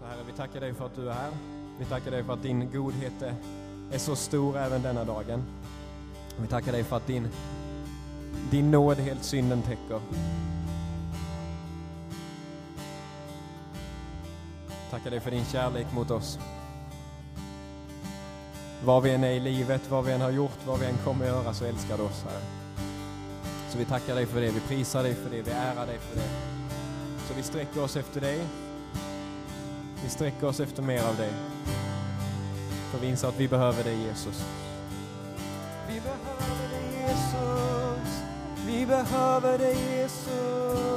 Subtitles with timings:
[0.00, 1.30] Så Herre, vi tackar dig för att du är här.
[1.78, 3.22] Vi tackar dig för att din godhet
[3.92, 5.44] är, så stor även denna dagen.
[6.36, 7.28] Vi tackar dig för att din,
[8.50, 10.00] din nåd helt synden täcker.
[14.90, 16.38] Tackar dig för din kärlek mot oss.
[18.84, 21.26] Var vi än är i livet, vad vi än har gjort, vad vi än kommer
[21.26, 22.42] göra så älskar du oss, Herre.
[23.70, 26.16] Så vi tackar dig för det, vi prisar dig för det, vi ärar dig för
[26.16, 26.28] det.
[27.28, 28.40] Så vi sträcker oss efter dig.
[30.02, 31.32] Vi sträcker oss efter mer av dig.
[32.90, 34.44] För vi inser att vi behöver dig Jesus.
[35.88, 38.22] Vi behöver dig Jesus.
[38.66, 40.89] Vi behöver dig Jesus.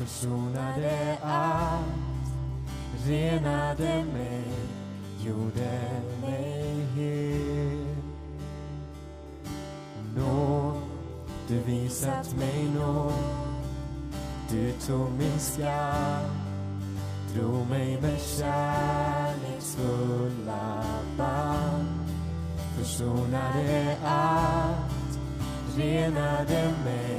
[0.00, 2.32] Försonade allt
[3.06, 4.44] Renade mig
[5.24, 5.80] Gjorde
[6.20, 7.96] mig hel.
[10.16, 10.82] Nåd,
[11.48, 13.12] du visat mig nåd
[14.50, 16.30] Du tog min skam
[17.34, 20.84] Drog mig med kärleksfulla
[21.18, 21.88] band.
[22.78, 25.18] Försonade allt,
[25.76, 27.09] renade mig,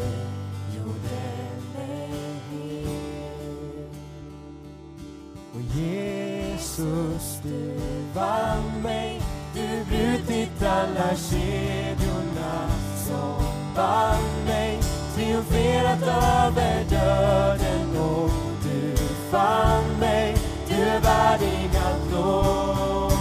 [7.43, 7.73] du
[8.13, 9.21] vann mig,
[9.53, 12.69] du brutit alla kedjorna
[13.07, 13.43] som
[13.75, 14.79] band mig,
[15.15, 18.29] triumferat över döden och
[18.63, 18.97] du
[19.31, 20.35] fann mig,
[20.67, 23.11] du är värdig allt lov.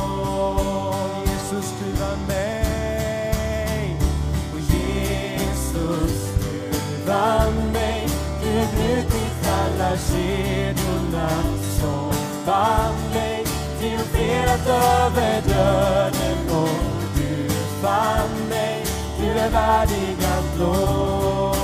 [1.27, 3.97] Jesus, du vann mig.
[4.53, 8.09] Och Jesus, du vann mig.
[8.43, 11.31] Du brutit alla kedjorna
[11.81, 12.13] som
[12.47, 13.00] band mig.
[14.21, 16.69] Triumferat över döden och
[17.17, 17.51] du
[17.83, 18.85] fann mig.
[19.21, 21.57] Du är värdig allt lov.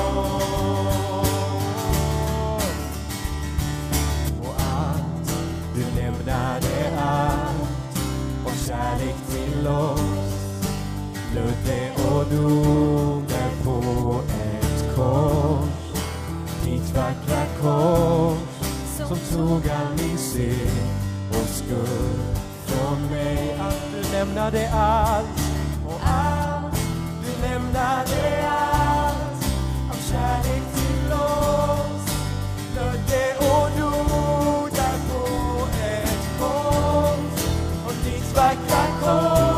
[4.42, 5.32] Och att
[5.74, 7.98] du lämnade allt
[8.44, 10.00] och kärlek till oss
[11.32, 16.02] Blödde och dog där på ett kors
[16.64, 18.38] Ditt vackra kors
[19.08, 22.05] som tog all min synd och skuld
[24.18, 25.40] lämnade allt.
[25.86, 26.76] Och allt
[27.22, 29.44] Du lämnade allt.
[29.90, 32.06] Av kärlek till oss.
[32.72, 37.44] Blödde och dog där på ett kors
[37.86, 39.55] och ditt vackra kors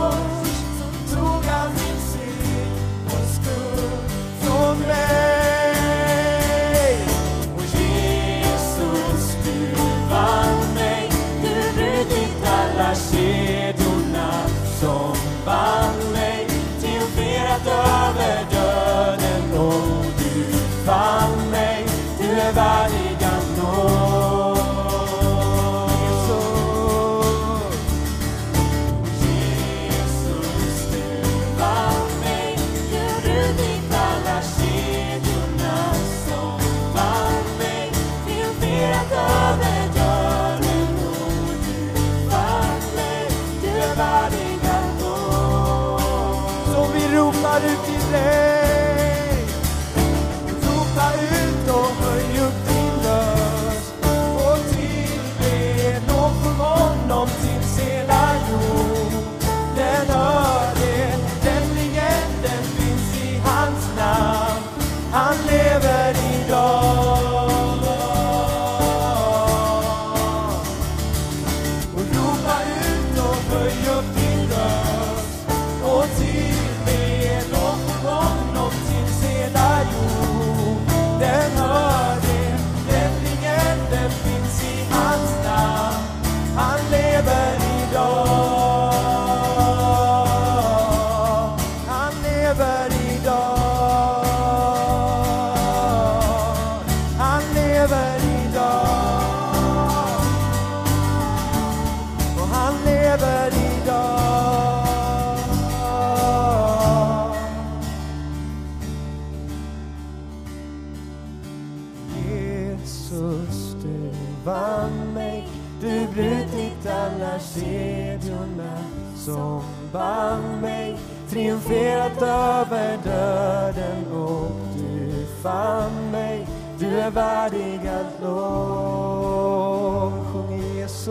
[127.09, 130.13] är värdig att lov.
[130.33, 131.09] Sjung Jesus.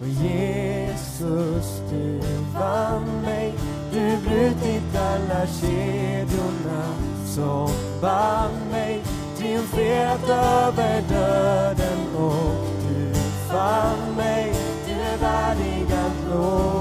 [0.00, 2.20] Och Jesus, du
[2.54, 3.54] vann mig.
[3.92, 6.84] Du brutit alla kedjorna
[7.26, 7.70] som
[8.00, 9.02] band mig.
[9.36, 13.14] Triumferat över döden och du
[13.48, 14.54] fann mig.
[14.86, 16.71] Du är värdig att lov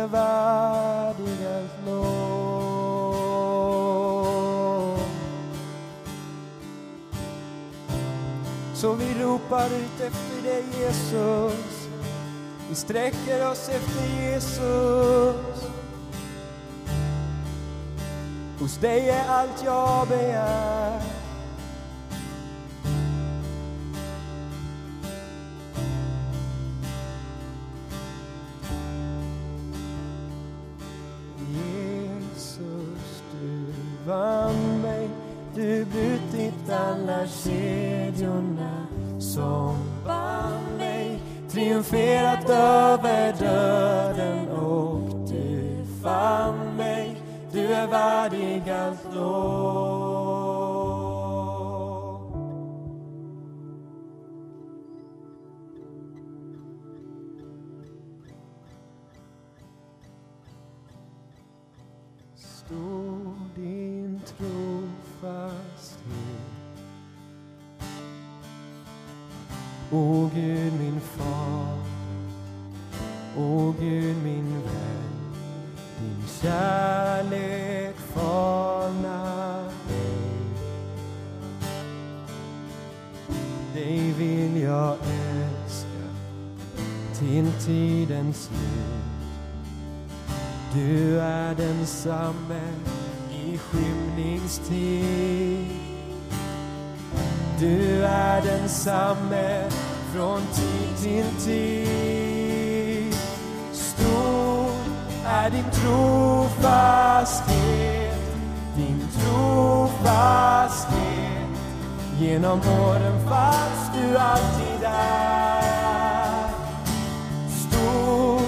[0.00, 2.50] är lov
[8.74, 11.88] Så vi ropar ut efter dig Jesus.
[12.68, 15.64] Vi sträcker oss efter Jesus.
[18.60, 21.09] Hos dig är allt jag begär.
[84.70, 86.10] Jag älskar
[87.18, 89.00] till tidens slut
[90.74, 92.60] du är densamme
[93.30, 95.00] i skymningstid.
[97.60, 99.70] Du är densamme
[100.14, 103.14] från tid till tid.
[103.72, 104.70] Stor
[105.24, 107.10] är din trofasthet,
[108.76, 111.09] din trofasthet.
[112.20, 116.48] Genom åren fanns du alltid där.
[117.48, 118.40] Stor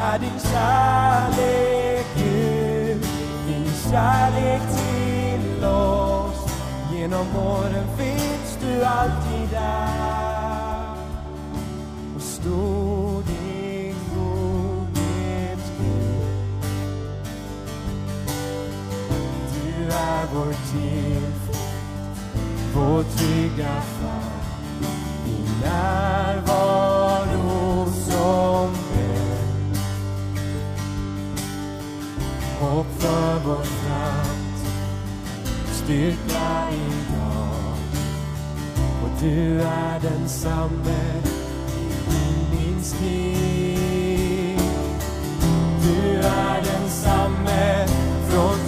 [0.00, 3.06] är din kärlek, Gud.
[3.46, 6.46] Din kärlek till oss.
[6.94, 10.96] Genom åren finns du alltid där.
[12.16, 16.26] Och stor din godhet, Gud.
[19.54, 20.91] Du är vår tid
[22.82, 24.84] vår trygga famn.
[25.24, 27.06] Din närvaro
[27.86, 29.76] som vän.
[32.60, 34.72] Hopp för vår framtid,
[35.72, 37.76] styrka idag.
[39.02, 41.22] Och du är densamme
[42.10, 42.22] i
[42.56, 44.60] minst tid.
[45.82, 47.86] Du är densamme
[48.28, 48.61] från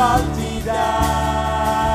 [0.00, 1.90] alltid är.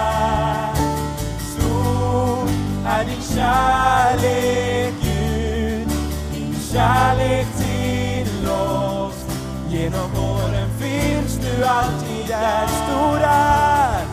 [1.39, 2.49] Stor
[2.87, 5.87] är din kärlek, Gud,
[6.33, 9.25] din kärlek till oss.
[9.69, 12.67] Genom åren finns du alltid där.
[12.67, 14.05] Stor är,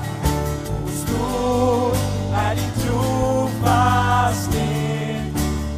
[0.92, 1.96] stor
[2.34, 4.52] är din trofasthet,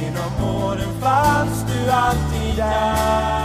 [0.00, 0.32] Genom
[0.62, 3.37] åren fanns du alltid där.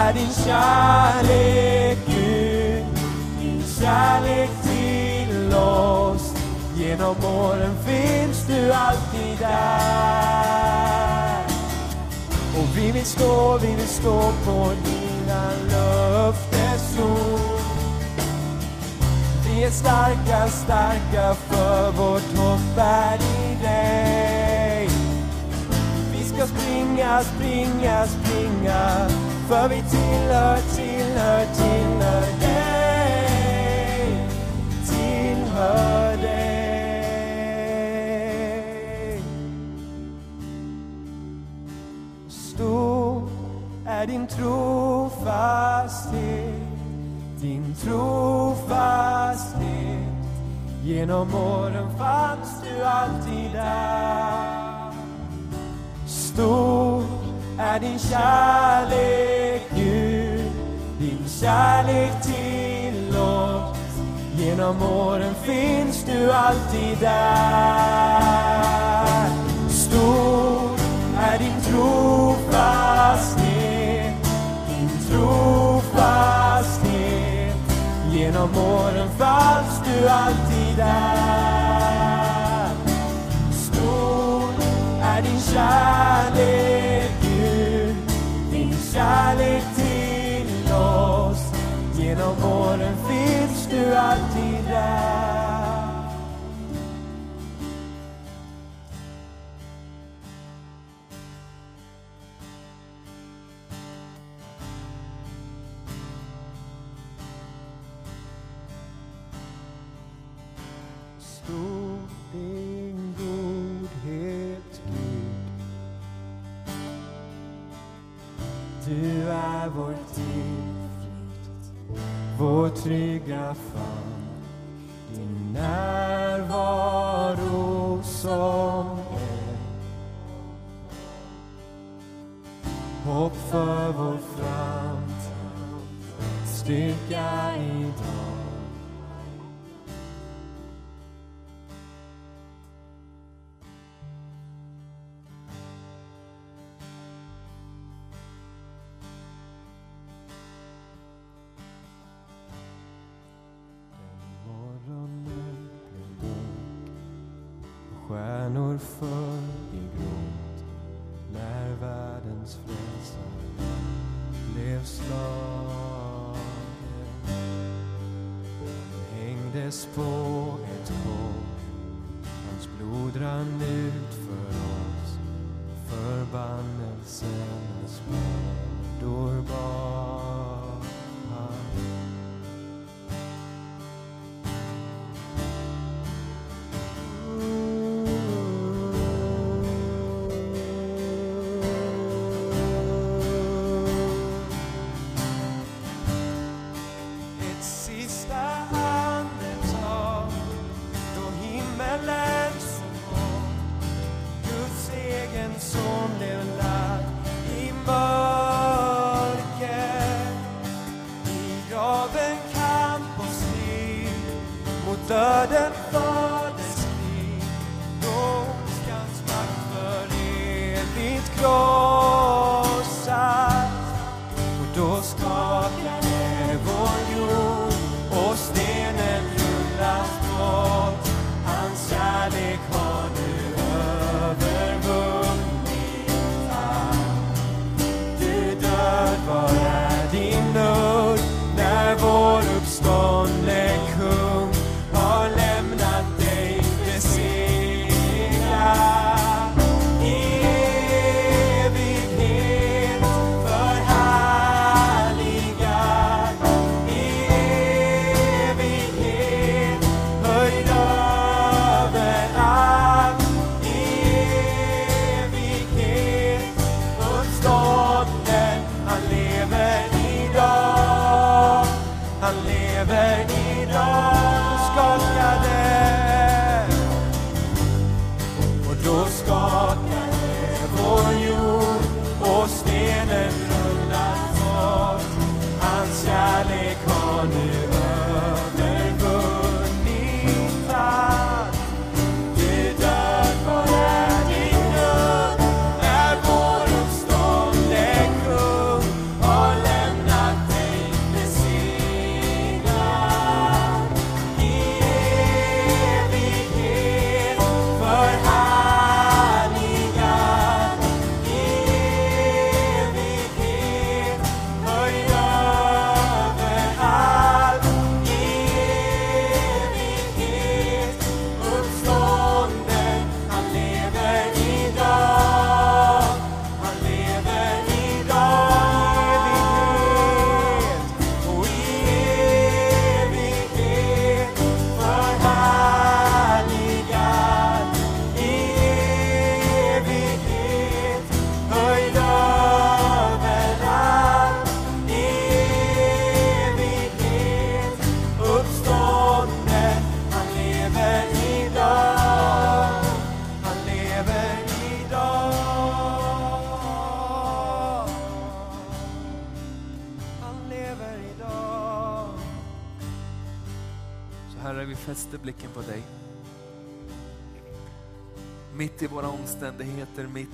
[0.00, 2.84] Är din kärlek, Gud,
[3.40, 6.34] din kärlek till oss.
[6.76, 9.80] Genom åren finns du alltid där.
[12.58, 17.60] Och vi vill stå, vi vill stå på dina löftesord.
[19.46, 24.88] Vi är starka, starka för vårt hopp är i dig.
[26.12, 29.08] Vi ska springa, springa, springa
[29.50, 34.16] för vi tillhör, tillhör, tillhör dig.
[34.86, 36.50] Tillhör dig.
[42.28, 43.28] Stor
[43.86, 46.14] är din trofasthet,
[47.40, 49.60] din trofasthet.
[50.84, 54.92] Genom åren fanns du alltid där.
[56.06, 57.19] Stor
[57.60, 60.50] är din kärlek Gud,
[60.98, 63.76] din kärlek till oss.
[64.36, 67.20] Genom åren finns du alltid där.
[69.68, 70.70] Stor
[71.22, 72.94] är din trofasthet,
[74.68, 76.36] din trofasthet.
[78.12, 82.70] Genom åren fanns du alltid där.
[83.52, 84.52] Stor
[85.02, 86.89] är din kärlek
[92.10, 95.29] in een woorden fiets eruit die daar.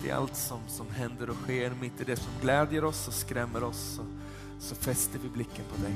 [0.06, 3.64] I allt som, som händer och sker, mitt i det som glädjer oss och skrämmer
[3.64, 4.02] oss, så,
[4.58, 5.94] så fäster vi blicken på dig.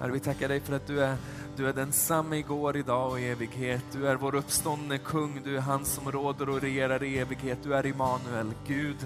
[0.00, 1.16] Herre, vi tackar dig för att du är,
[1.56, 3.84] du är densamme igår, idag och i evighet.
[3.92, 7.58] Du är vår uppståndne kung, du är han som råder och regerar i evighet.
[7.62, 8.96] Du är Immanuel, Gud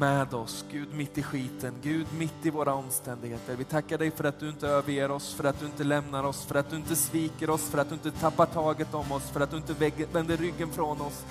[0.00, 3.56] med oss, Gud mitt i skiten, Gud mitt i våra omständigheter.
[3.56, 6.44] Vi tackar dig för att du inte överger oss, för att du inte lämnar oss,
[6.44, 9.40] för att du inte sviker oss, för att du inte tappar taget om oss, för
[9.40, 11.24] att du inte vänder ryggen från oss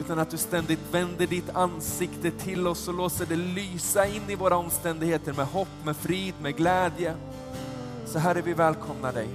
[0.00, 4.34] utan att du ständigt vänder ditt ansikte till oss och låter det lysa in i
[4.34, 7.14] våra omständigheter med hopp, med frid, med glädje.
[8.06, 9.28] Så Herre, vi välkomnar dig.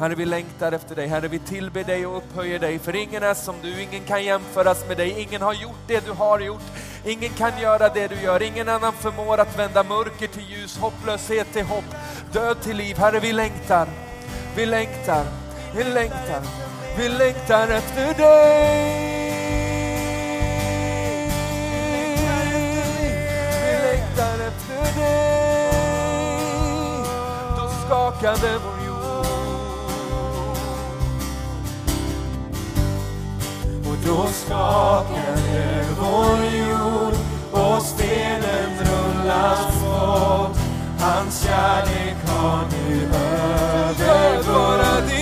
[0.00, 1.06] Herre, vi längtar efter dig.
[1.06, 2.78] Herre, vi tillber dig och upphöjer dig.
[2.78, 5.20] För ingen är som du, ingen kan jämföras med dig.
[5.28, 6.62] Ingen har gjort det du har gjort.
[7.04, 8.42] Ingen kan göra det du gör.
[8.42, 11.94] Ingen annan förmår att vända mörker till ljus, hopplöshet till hopp,
[12.32, 12.96] död till liv.
[12.96, 13.88] Herre, vi längtar.
[14.56, 15.24] Vi längtar.
[15.76, 16.42] Vi längtar.
[16.98, 19.21] Vi längtar efter dig.
[28.24, 29.26] Älskade vår jord.
[33.86, 36.38] Och då skakade vår
[36.68, 37.14] jord
[37.52, 40.56] och stenen rullas bort.
[41.00, 43.08] Hans kärlek har nu
[44.08, 45.21] övervunnit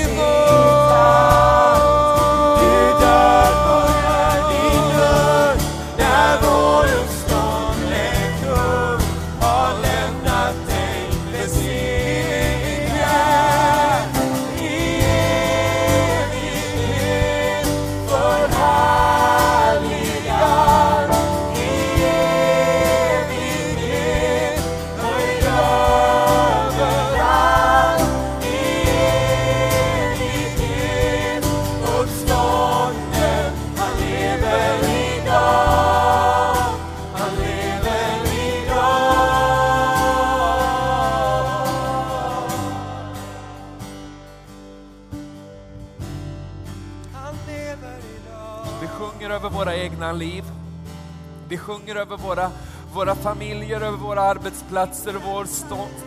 [51.71, 52.50] sjunger över våra,
[52.95, 55.47] våra familjer, över våra arbetsplatser och, vår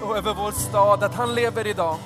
[0.01, 1.97] och över vår stad, att han lever idag.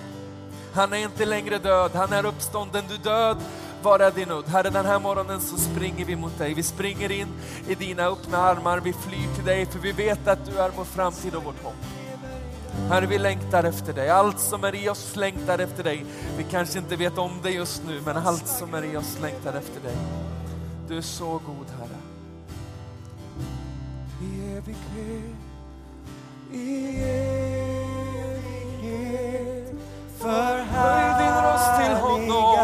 [0.73, 2.83] Han är inte längre död, han är uppstånden.
[2.89, 3.37] Du död,
[3.83, 4.47] var är din udd?
[4.47, 6.53] Herre, den här morgonen så springer vi mot dig.
[6.53, 7.27] Vi springer in
[7.67, 10.85] i dina öppna armar, vi flyr till dig, för vi vet att du är vår
[10.85, 11.85] framtid och vårt hopp.
[12.89, 14.09] Herre, vi längtar efter dig.
[14.09, 16.05] Allt som är i oss längtar efter dig.
[16.37, 19.53] Vi kanske inte vet om det just nu, men allt som är i oss längtar
[19.53, 19.97] efter dig.
[20.87, 22.06] Du är så god, Herre.
[24.57, 25.37] Evighet,
[26.51, 26.65] i
[28.81, 29.73] evighet
[31.19, 32.56] din röst till honom.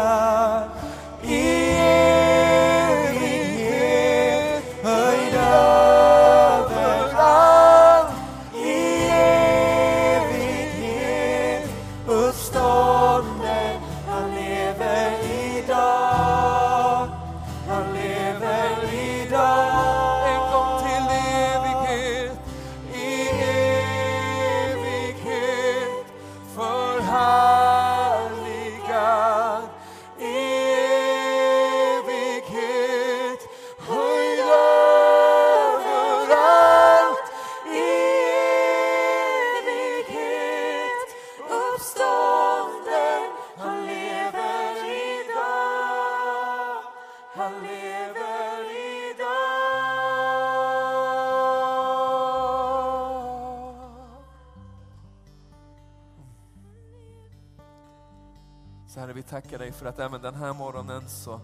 [59.44, 61.40] Tackar dig för att även den här morgonen så,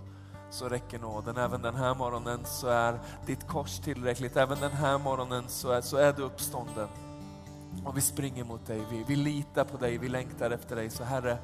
[0.50, 1.36] så räcker nåden.
[1.36, 4.36] Även den här morgonen så är ditt kors tillräckligt.
[4.36, 6.88] Även den här morgonen så är, så är du uppstånden.
[7.84, 10.90] Och vi springer mot dig, vi, vi litar på dig, vi längtar efter dig.
[10.90, 11.38] Så Herre,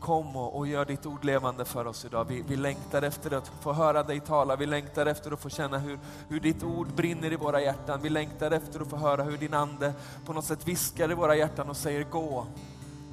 [0.00, 2.24] kom och, och gör ditt ord levande för oss idag.
[2.24, 5.78] Vi, vi längtar efter att få höra dig tala, vi längtar efter att få känna
[5.78, 8.00] hur, hur ditt ord brinner i våra hjärtan.
[8.02, 9.92] Vi längtar efter att få höra hur din ande
[10.26, 12.46] på något sätt viskar i våra hjärtan och säger gå.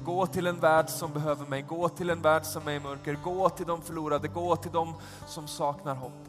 [0.04, 3.14] Gå till en värld som behöver mig, gå till en värld som är i mörker,
[3.14, 4.94] gå till de förlorade, gå till de
[5.26, 6.28] som saknar hopp.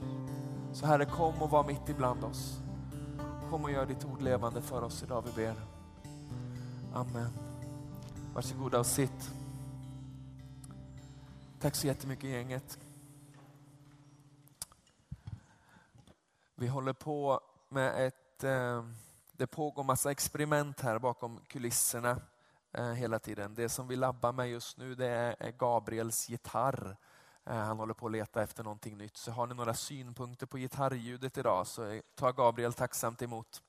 [0.73, 2.59] Så Herre, kom och var mitt ibland oss.
[3.49, 5.55] Kom och gör ditt ord levande för oss idag, vi ber.
[6.93, 7.29] Amen.
[8.33, 9.31] Varsågoda och sitt.
[11.59, 12.79] Tack så jättemycket gänget.
[16.55, 18.85] Vi håller på med ett, eh,
[19.31, 22.21] det pågår massa experiment här bakom kulisserna.
[22.77, 23.55] Eh, hela tiden.
[23.55, 26.97] Det som vi labbar med just nu det är Gabriels gitarr.
[27.45, 29.17] Eh, han håller på att leta efter någonting nytt.
[29.17, 33.61] Så har ni några synpunkter på gitarrljudet idag så tar Gabriel tacksamt emot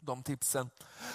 [0.00, 0.70] de tipsen.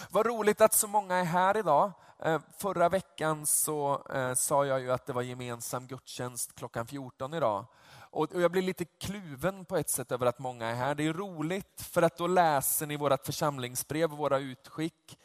[0.10, 1.92] Vad roligt att så många är här idag.
[2.20, 4.04] Eh, förra veckan så
[4.36, 7.66] sa jag ju att det var gemensam gudstjänst klockan 14 idag.
[8.10, 10.96] Och jag blir lite kluven på ett sätt över att många är här.
[10.96, 15.18] Det är roligt för att då läser ni vårt församlingsbrev och våra utskick.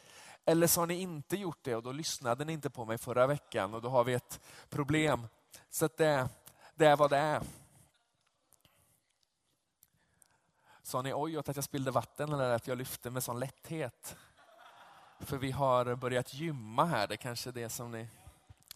[0.45, 3.27] Eller så har ni inte gjort det och då lyssnade ni inte på mig förra
[3.27, 5.27] veckan och då har vi ett problem.
[5.71, 6.29] Så det,
[6.75, 7.43] det är vad det är.
[10.83, 14.17] Sa ni oj åt att jag spillde vatten eller att jag lyfte med sån lätthet?
[15.21, 18.09] För vi har börjat gymma här, det är kanske är det som ni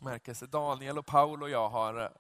[0.00, 0.34] märker.
[0.34, 2.12] Så Daniel och Paul och jag har,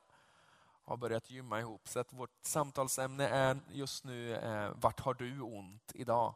[0.84, 1.88] har börjat gymma ihop.
[1.88, 6.34] Så att vårt samtalsämne är just nu, eh, vart har du ont idag?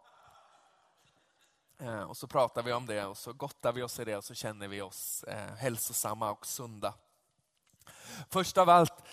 [1.80, 4.24] Eh, och så pratar vi om det och så gottar vi oss i det och
[4.24, 6.94] så känner vi oss eh, hälsosamma och sunda.
[8.28, 9.04] Först av allt,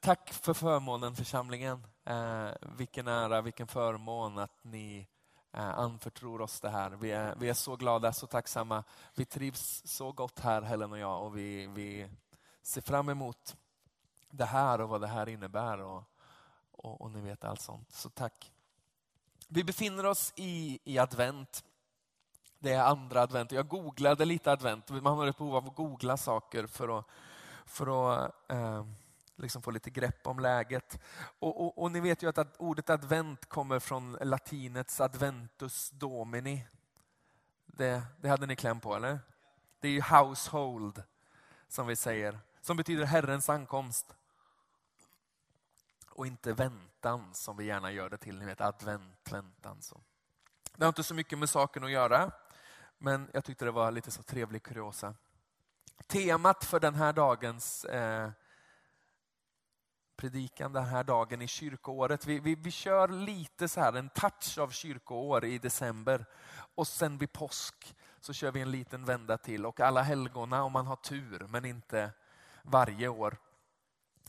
[0.00, 1.86] tack för förmånen församlingen.
[2.04, 5.08] Eh, vilken ära, vilken förmån att ni
[5.58, 6.90] anförtror oss det här.
[6.90, 8.84] Vi är, vi är så glada, så tacksamma.
[9.14, 12.10] Vi trivs så gott här, Helen och jag, och vi, vi
[12.62, 13.56] ser fram emot
[14.30, 15.78] det här och vad det här innebär.
[15.80, 16.04] Och,
[16.70, 17.92] och, och ni vet allt sånt.
[17.92, 18.52] Så tack.
[19.48, 21.64] Vi befinner oss i, i advent.
[22.58, 23.52] Det är andra advent.
[23.52, 24.90] Jag googlade lite advent.
[24.90, 27.06] Man har ett behov av att googla saker för att,
[27.66, 28.86] för att eh,
[29.36, 31.00] liksom få lite grepp om läget.
[31.38, 36.66] Och, och, och, ni vet ju att ordet advent kommer från latinets adventus domini.
[37.66, 39.20] Det, det hade ni kläm på, eller?
[39.80, 41.02] Det är ju household,
[41.68, 44.14] som vi säger, som betyder Herrens ankomst.
[46.10, 48.38] Och inte väntan, som vi gärna gör det till.
[48.38, 49.82] Ni vet, advent, väntan.
[49.82, 50.00] Så.
[50.76, 52.32] Det har inte så mycket med saken att göra,
[52.98, 55.14] men jag tyckte det var lite så trevlig kuriosa.
[56.06, 58.30] Temat för den här dagens eh,
[60.16, 62.26] predikan den här dagen i kyrkoåret.
[62.26, 66.24] Vi, vi, vi kör lite så här, en touch av kyrkoår i december
[66.74, 70.72] och sen vid påsk så kör vi en liten vända till och alla helgona om
[70.72, 72.12] man har tur, men inte
[72.62, 73.36] varje år.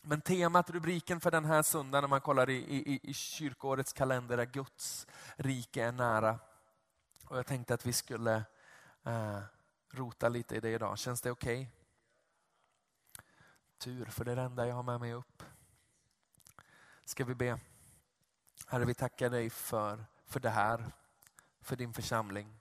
[0.01, 4.37] Men temat, rubriken för den här söndagen när man kollar i, i, i kyrkoårets kalender
[4.37, 6.39] är Guds rike är nära.
[7.27, 8.43] Och jag tänkte att vi skulle
[9.07, 9.39] eh,
[9.89, 10.97] rota lite i det idag.
[10.97, 11.61] Känns det okej?
[11.61, 11.71] Okay?
[13.77, 15.43] Tur, för det är det enda jag har med mig upp
[17.09, 17.59] ska vi be.
[18.67, 20.91] Herre, vi tackar dig för, för det här,
[21.61, 22.59] för din församling.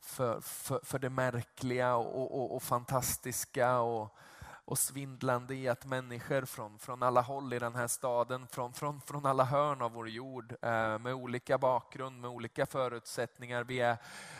[0.00, 4.16] För, för, för det märkliga och, och, och fantastiska och,
[4.64, 9.00] och svindlande i att människor från, från alla håll i den här staden, från, från,
[9.00, 13.64] från alla hörn av vår jord, eh, med olika bakgrund, med olika förutsättningar.
[13.64, 13.96] Vi är,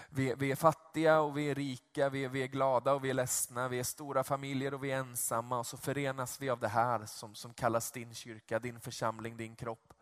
[0.09, 3.11] vi, vi är fattiga och vi är rika, vi är, vi är glada och vi
[3.11, 6.61] är ledsna, vi är stora familjer och vi är ensamma och så förenas vi av
[6.61, 9.95] det här som, som kallas din kyrka, din församling, din kropp.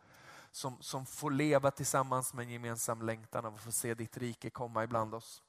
[0.53, 4.51] Som, som får leva tillsammans med en gemensam längtan av att få se ditt rike
[4.51, 5.43] komma ibland oss.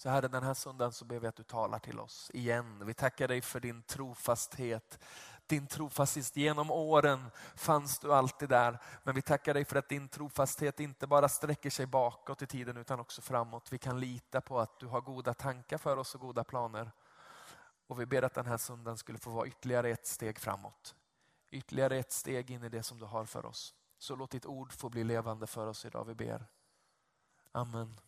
[0.00, 2.86] Så Herre, den här söndagen så ber vi att du talar till oss igen.
[2.86, 4.98] Vi tackar dig för din trofasthet.
[5.46, 8.78] Din trofasthet genom åren fanns du alltid där.
[9.02, 12.76] Men vi tackar dig för att din trofasthet inte bara sträcker sig bakåt i tiden
[12.76, 13.72] utan också framåt.
[13.72, 16.92] Vi kan lita på att du har goda tankar för oss och goda planer.
[17.86, 20.94] Och vi ber att den här söndagen skulle få vara ytterligare ett steg framåt.
[21.50, 23.74] Ytterligare ett steg in i det som du har för oss.
[23.98, 26.46] Så låt ditt ord få bli levande för oss idag, vi ber.
[27.52, 28.00] Amen.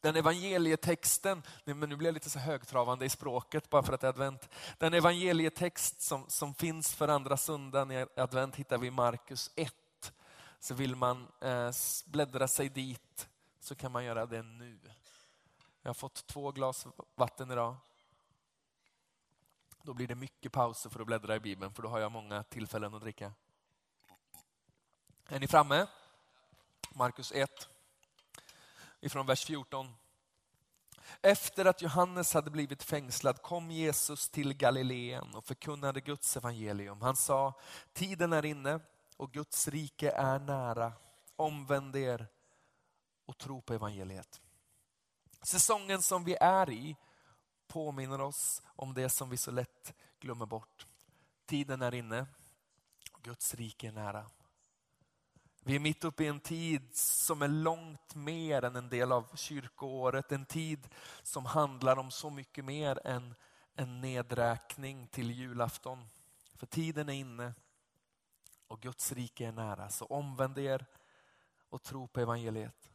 [0.00, 4.06] Den evangelietexten, men nu blir jag lite så högtravande i språket bara för att det
[4.06, 4.48] är advent.
[4.78, 9.74] Den evangelietext som, som finns för andra söndagen i advent hittar vi i Markus 1.
[10.60, 11.70] Så vill man eh,
[12.06, 13.28] bläddra sig dit
[13.60, 14.78] så kan man göra det nu.
[15.82, 17.76] Jag har fått två glas vatten idag.
[19.82, 22.42] Då blir det mycket pauser för att bläddra i Bibeln för då har jag många
[22.42, 23.32] tillfällen att dricka.
[25.28, 25.86] Är ni framme?
[26.90, 27.68] Markus 1
[29.00, 29.94] ifrån vers 14.
[31.22, 37.02] Efter att Johannes hade blivit fängslad kom Jesus till Galileen och förkunnade Guds evangelium.
[37.02, 37.54] Han sa,
[37.92, 38.80] tiden är inne
[39.16, 40.92] och Guds rike är nära.
[41.36, 42.26] Omvänd er
[43.26, 44.40] och tro på evangeliet.
[45.42, 46.96] Säsongen som vi är i
[47.66, 50.86] påminner oss om det som vi så lätt glömmer bort.
[51.46, 52.26] Tiden är inne
[53.12, 54.30] och Guds rike är nära.
[55.62, 59.36] Vi är mitt uppe i en tid som är långt mer än en del av
[59.36, 60.32] kyrkoåret.
[60.32, 60.88] En tid
[61.22, 63.34] som handlar om så mycket mer än
[63.74, 66.08] en nedräkning till julafton.
[66.54, 67.54] För tiden är inne
[68.68, 69.88] och Guds rike är nära.
[69.88, 70.86] Så omvänd er
[71.68, 72.90] och tro på evangeliet.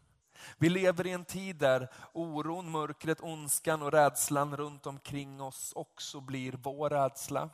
[0.58, 6.22] Vi lever i en tid där oron, mörkret, ondskan och rädslan runt omkring oss också
[6.22, 7.50] blir vår rädsla.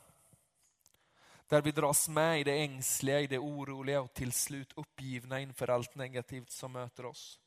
[1.48, 5.70] Där vi dras med i det ängsliga, i det oroliga och till slut uppgivna inför
[5.70, 7.40] allt negativt som möter oss.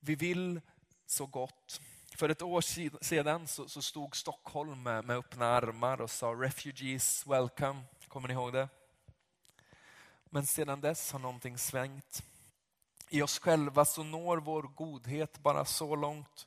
[0.00, 0.60] Vi vill
[1.06, 1.80] så gott.
[2.16, 2.60] För ett år
[3.04, 7.82] sedan så, så stod Stockholm med, med öppna armar och sa “Refugees welcome”.
[8.08, 8.68] Kommer ni ihåg det?
[10.24, 12.22] Men sedan dess har någonting svängt.
[13.08, 16.46] I oss själva så når vår godhet bara så långt.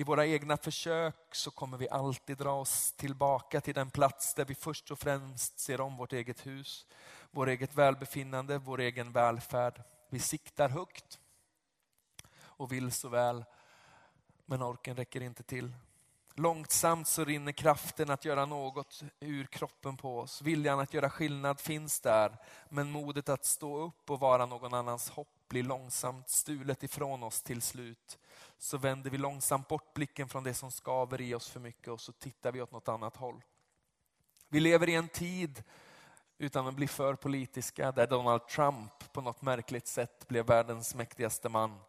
[0.00, 4.44] I våra egna försök så kommer vi alltid dra oss tillbaka till den plats där
[4.44, 6.86] vi först och främst ser om vårt eget hus,
[7.30, 9.82] vår eget välbefinnande, vår egen välfärd.
[10.08, 11.18] Vi siktar högt
[12.38, 13.44] och vill så väl,
[14.46, 15.72] men orken räcker inte till.
[16.34, 20.42] Långsamt så rinner kraften att göra något ur kroppen på oss.
[20.42, 22.36] Viljan att göra skillnad finns där,
[22.68, 27.42] men modet att stå upp och vara någon annans hopp blir långsamt stulet ifrån oss
[27.42, 28.18] till slut.
[28.58, 32.00] Så vänder vi långsamt bort blicken från det som skaver i oss för mycket och
[32.00, 33.42] så tittar vi åt något annat håll.
[34.48, 35.64] Vi lever i en tid,
[36.38, 41.48] utan att bli för politiska, där Donald Trump på något märkligt sätt blev världens mäktigaste
[41.48, 41.80] man.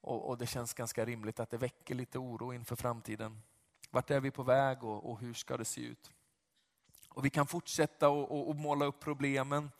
[0.00, 3.42] Och, och, det känns ganska rimligt att det väcker lite oro inför framtiden.
[3.90, 6.10] Vart är vi på väg och, och hur ska det se ut?
[7.08, 9.70] Och vi kan fortsätta och, och måla upp problemen.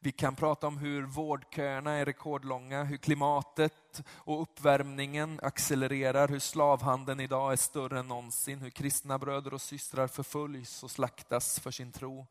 [0.00, 7.20] Vi kan prata om hur vårdköerna är rekordlånga, hur klimatet och uppvärmningen accelererar, hur slavhandeln
[7.20, 11.92] idag är större än någonsin, hur kristna bröder och systrar förföljs och slaktas för sin
[11.92, 12.26] tro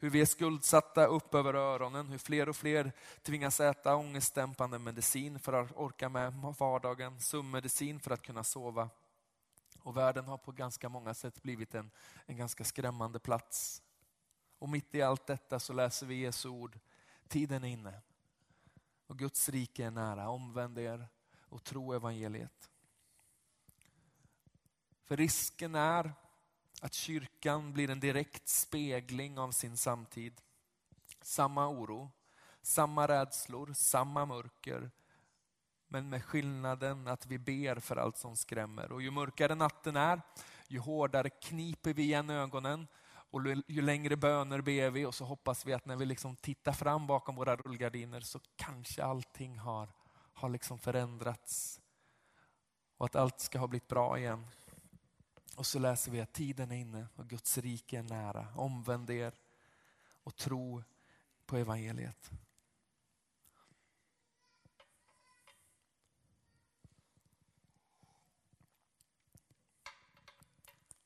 [0.00, 5.38] hur vi är skuldsatta upp över öronen, hur fler och fler tvingas äta ångestdämpande medicin
[5.38, 8.90] för att orka med vardagen, sömnmedicin för att kunna sova.
[9.82, 11.90] Och världen har på ganska många sätt blivit en,
[12.26, 13.82] en ganska skrämmande plats.
[14.58, 16.78] Och mitt i allt detta så läser vi Jesu ord.
[17.28, 18.00] Tiden är inne
[19.06, 20.28] och Guds rike är nära.
[20.28, 21.08] Omvänd er
[21.48, 22.70] och tro evangeliet.
[25.04, 26.12] För risken är
[26.80, 30.40] att kyrkan blir en direkt spegling av sin samtid.
[31.22, 32.10] Samma oro,
[32.62, 34.90] samma rädslor, samma mörker.
[35.88, 38.92] Men med skillnaden att vi ber för allt som skrämmer.
[38.92, 40.22] Och ju mörkare natten är,
[40.68, 42.86] ju hårdare kniper vi igen ögonen
[43.30, 46.72] och ju längre böner ber vi och så hoppas vi att när vi liksom tittar
[46.72, 49.88] fram bakom våra rullgardiner så kanske allting har,
[50.34, 51.80] har liksom förändrats.
[52.96, 54.46] Och att allt ska ha blivit bra igen.
[55.56, 58.48] Och så läser vi att tiden är inne och Guds rike är nära.
[58.56, 59.34] Omvänd er
[60.08, 60.82] och tro
[61.46, 62.30] på evangeliet.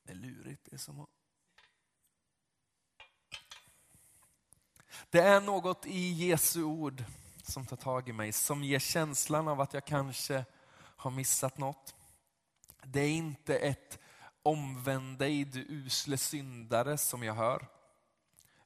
[0.02, 0.64] Det är lurigt.
[0.64, 1.21] Det är som att...
[5.12, 7.05] Det är något i Jesu ord
[7.42, 10.44] som tar tag i mig, som ger känslan av att jag kanske
[10.75, 11.94] har missat något.
[12.83, 13.98] Det är inte ett
[14.42, 17.66] omvänd dig du usle syndare som jag hör.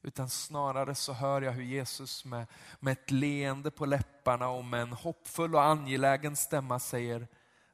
[0.02, 2.46] Utan snarare så hör jag hur Jesus med,
[2.80, 7.28] med ett leende på läpparna och med en hoppfull och angelägen stämma säger,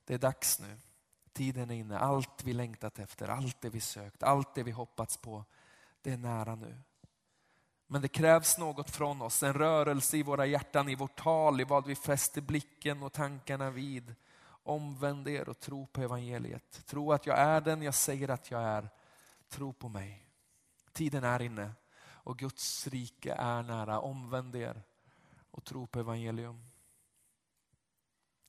[0.04, 0.78] det är dags nu.
[1.32, 5.16] Tiden är inne, allt vi längtat efter, allt det vi sökt, allt det vi hoppats
[5.16, 5.44] på,
[6.02, 6.78] det är nära nu.
[7.92, 11.64] Men det krävs något från oss, en rörelse i våra hjärtan, i vårt tal, i
[11.64, 14.14] vad vi fäster blicken och tankarna vid.
[14.62, 16.86] Omvänd er och tro på evangeliet.
[16.86, 18.88] Tro att jag är den jag säger att jag är.
[19.48, 20.26] Tro på mig.
[20.92, 24.00] Tiden är inne och Guds rike är nära.
[24.00, 24.82] Omvänd er
[25.50, 26.70] och tro på evangelium.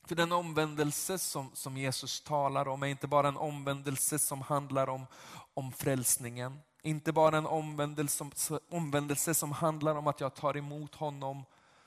[0.03, 4.89] För den omvändelse som, som Jesus talar om är inte bara en omvändelse som handlar
[4.89, 5.05] om,
[5.53, 6.59] om frälsningen.
[6.85, 11.43] Inte bara en omvändelse som, omvändelse som handlar om att jag tar emot honom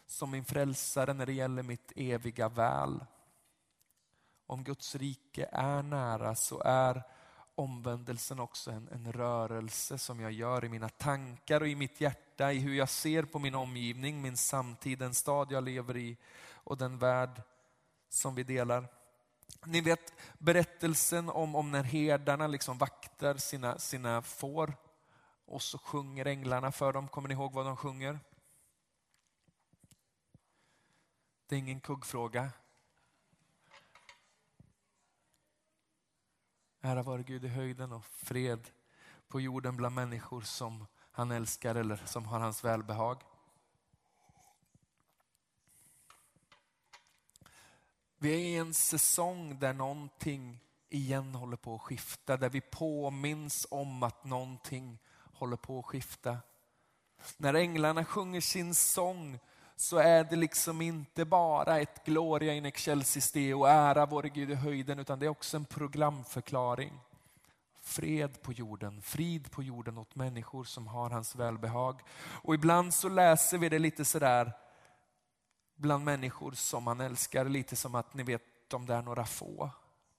[0.06, 3.00] som min frälsare när det gäller mitt eviga väl
[4.46, 7.02] om Guds rike är nära så är
[7.54, 12.52] omvändelsen också en, en rörelse som jag gör i mina tankar och i mitt hjärta,
[12.52, 16.16] i hur jag ser på min omgivning, min samtid, den stad jag lever i
[16.52, 17.42] och den värld
[18.08, 18.88] som vi delar.
[19.64, 24.74] Ni vet berättelsen om, om när herdarna liksom vaktar sina, sina får
[25.46, 27.08] och så sjunger änglarna för dem.
[27.08, 28.20] Kommer ni ihåg vad de sjunger?
[31.46, 32.52] Det är ingen kuggfråga.
[36.80, 38.70] Ära vare Gud i höjden och fred
[39.28, 43.22] på jorden bland människor som han älskar eller som har hans välbehag.
[48.18, 53.66] Vi är i en säsong där någonting igen håller på att skifta, där vi påminns
[53.70, 54.98] om att någonting
[55.38, 56.38] håller på att skifta.
[57.36, 59.38] När änglarna sjunger sin sång
[59.76, 64.50] så är det liksom inte bara ett Gloria in excelsis Deo och ära vår Gud
[64.50, 66.92] i höjden, utan det är också en programförklaring.
[67.82, 72.00] Fred på jorden, frid på jorden åt människor som har hans välbehag.
[72.18, 74.52] Och ibland så läser vi det lite sådär
[75.76, 79.70] bland människor som han älskar, lite som att ni vet de där några få,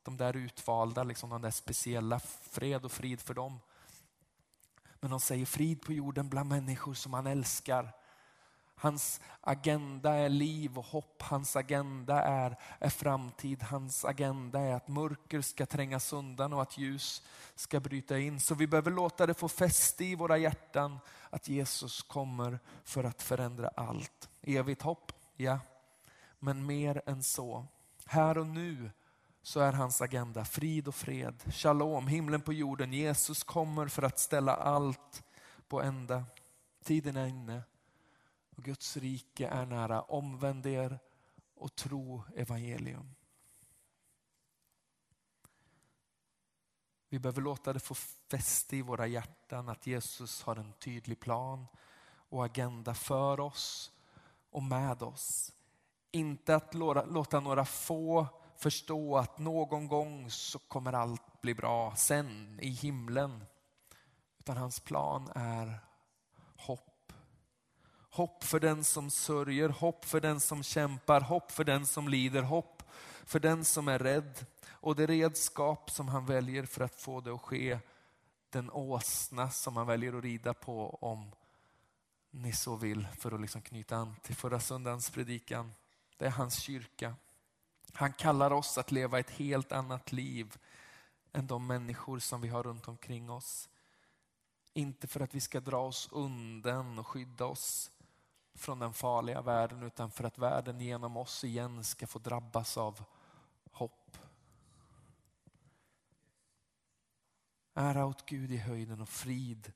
[0.04, 2.20] de där utvalda, liksom de där speciella,
[2.52, 3.60] fred och frid för dem.
[5.08, 7.94] Men han säger frid på jorden bland människor som han älskar.
[8.76, 14.88] Hans agenda är liv och hopp, hans agenda är, är framtid, hans agenda är att
[14.88, 17.24] mörker ska trängas undan och att ljus
[17.56, 18.40] ska bryta in.
[18.40, 23.22] Så vi behöver låta det få fäste i våra hjärtan att Jesus kommer för att
[23.22, 24.30] förändra allt.
[24.42, 25.60] Evigt hopp, ja.
[26.40, 27.66] Men mer än så.
[28.06, 28.92] Här och nu
[29.48, 32.94] så är hans agenda frid och fred, shalom, himlen på jorden.
[32.94, 35.24] Jesus kommer för att ställa allt
[35.68, 36.26] på ända.
[36.84, 37.64] Tiden är inne
[38.56, 40.02] och Guds rike är nära.
[40.02, 41.00] Omvänd er
[41.56, 43.16] och tro evangelium.
[47.10, 47.96] Vi behöver låta det få
[48.32, 51.68] fäste i våra hjärtan att Jesus har en tydlig plan
[52.30, 53.92] och agenda för oss
[54.50, 55.54] och med oss.
[56.12, 62.60] Inte att låta några få förstå att någon gång så kommer allt bli bra sen
[62.62, 63.44] i himlen.
[64.40, 65.80] Utan hans plan är
[66.56, 67.14] hopp.
[68.10, 72.42] Hopp för den som sörjer, hopp för den som kämpar, hopp för den som lider,
[72.42, 72.84] hopp
[73.26, 74.46] för den som är rädd.
[74.70, 77.80] Och det redskap som han väljer för att få det att ske,
[78.50, 81.32] den åsna som han väljer att rida på om
[82.32, 85.74] ni så vill, för att liksom knyta an till förra söndagens predikan.
[86.18, 87.16] Det är hans kyrka.
[87.94, 90.58] Han kallar oss att leva ett helt annat liv
[91.34, 93.70] än de människor som vi har runt omkring oss.
[94.74, 97.92] Inte för att vi ska dra oss undan och skydda oss
[98.54, 103.04] från den farliga världen utan för att världen genom oss igen ska få drabbas av
[103.72, 104.18] hopp.
[107.74, 109.74] Ära åt Gud i höjden och frid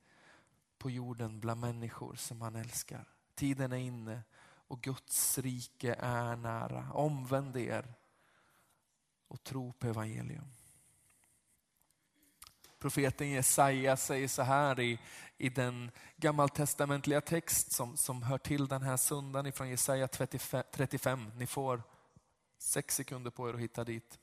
[0.78, 3.08] på jorden bland människor som han älskar.
[3.36, 4.24] Tiden är inne
[4.68, 6.92] och Guds rike är nära.
[6.94, 7.94] Omvänd er
[9.32, 10.46] och tro på evangelium.
[12.80, 15.00] Profeten Jesaja säger så här i,
[15.38, 21.32] i den gammaltestamentliga text som, som hör till den här söndagen ifrån Jesaja 35, 35.
[21.36, 21.84] Ni får
[22.58, 24.20] sex sekunder på er att hitta dit.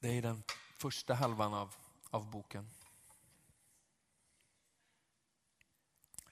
[0.00, 0.42] Det är den
[0.78, 1.74] första halvan av,
[2.10, 2.70] av boken.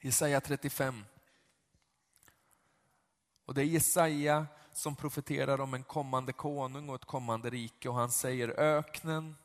[0.00, 1.04] Jesaja 35.
[3.44, 7.94] Och det är Jesaja som profeterar om en kommande konung och ett kommande rike och
[7.94, 9.36] han säger öknen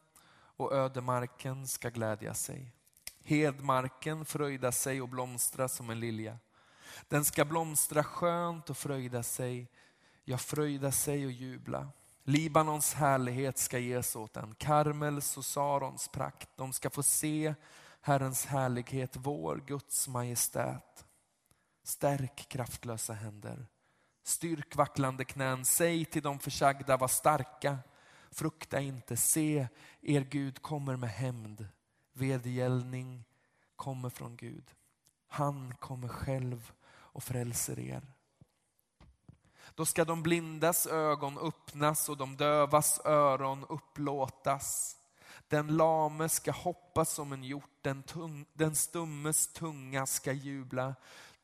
[0.58, 2.72] och ödemarken ska glädja sig.
[3.24, 6.38] Hedmarken fröjda sig och blomstra som en lilja.
[7.08, 9.68] Den ska blomstra skönt och fröjda sig,
[10.24, 11.90] ja fröjda sig och jubla.
[12.24, 16.50] Libanons härlighet ska ges åt den, Karmels och Sarons prakt.
[16.56, 17.56] De ska få se
[18.02, 21.06] Herrens härlighet, vår Guds majestät.
[21.84, 23.68] Stärk kraftlösa händer
[24.30, 27.78] Styrk vacklande knän, säg till de försagda, var starka.
[28.32, 29.68] Frukta inte, se,
[30.02, 31.68] er Gud kommer med hämnd.
[32.14, 33.24] Vedergällning
[33.76, 34.72] kommer från Gud.
[35.28, 38.08] Han kommer själv och frälser er.
[39.76, 44.98] Då ska de blindas ögon öppnas och de dövas öron upplåtas.
[45.48, 50.96] Den lame ska hoppa som en hjort, den, tung, den stummes tunga ska jubla.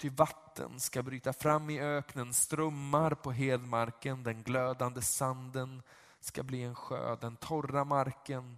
[0.05, 5.81] Ty vatten ska bryta fram i öknen, strömmar på hedmarken, den glödande sanden
[6.19, 8.57] ska bli en sjö, den torra marken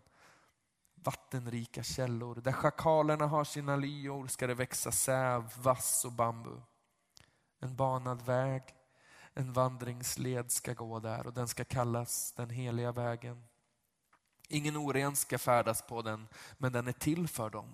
[0.95, 2.35] vattenrika källor.
[2.35, 6.61] Där schakalerna har sina lyor ska det växa säv, vass och bambu.
[7.59, 8.63] En banad väg,
[9.33, 13.43] en vandringsled ska gå där och den ska kallas den heliga vägen.
[14.49, 17.73] Ingen oren ska färdas på den, men den är till för dem.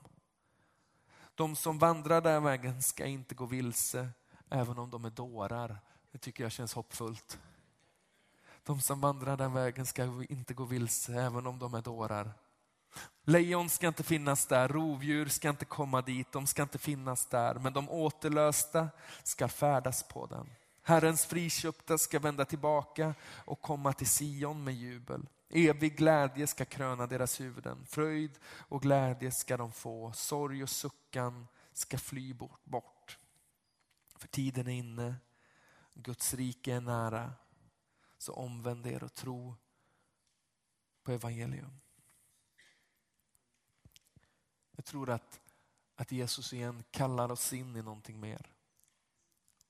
[1.36, 4.10] De som vandrar den vägen ska inte gå vilse,
[4.50, 5.78] även om de är dårar.
[6.12, 7.40] Det tycker jag känns hoppfullt.
[8.64, 12.32] De som vandrar den vägen ska inte gå vilse, även om de är dårar.
[13.24, 17.56] Lejon ska inte finnas där, rovdjur ska inte komma dit, de ska inte finnas där,
[17.56, 18.90] men de återlösta
[19.24, 20.50] ska färdas på den.
[20.84, 23.16] Herrens friköpta ska vända tillbaka
[23.46, 25.28] och komma till Sion med jubel.
[25.56, 27.86] Evig glädje ska kröna deras huvuden.
[27.86, 30.12] Fröjd och glädje ska de få.
[30.12, 32.34] Sorg och suckan ska fly
[32.64, 33.20] bort.
[34.16, 35.16] För tiden är inne.
[35.94, 37.34] Guds rike är nära.
[38.18, 39.56] Så omvänd er och tro
[41.04, 41.80] på evangelium.
[44.72, 45.40] Jag tror att
[45.96, 48.54] att Jesus igen kallar oss in i någonting mer.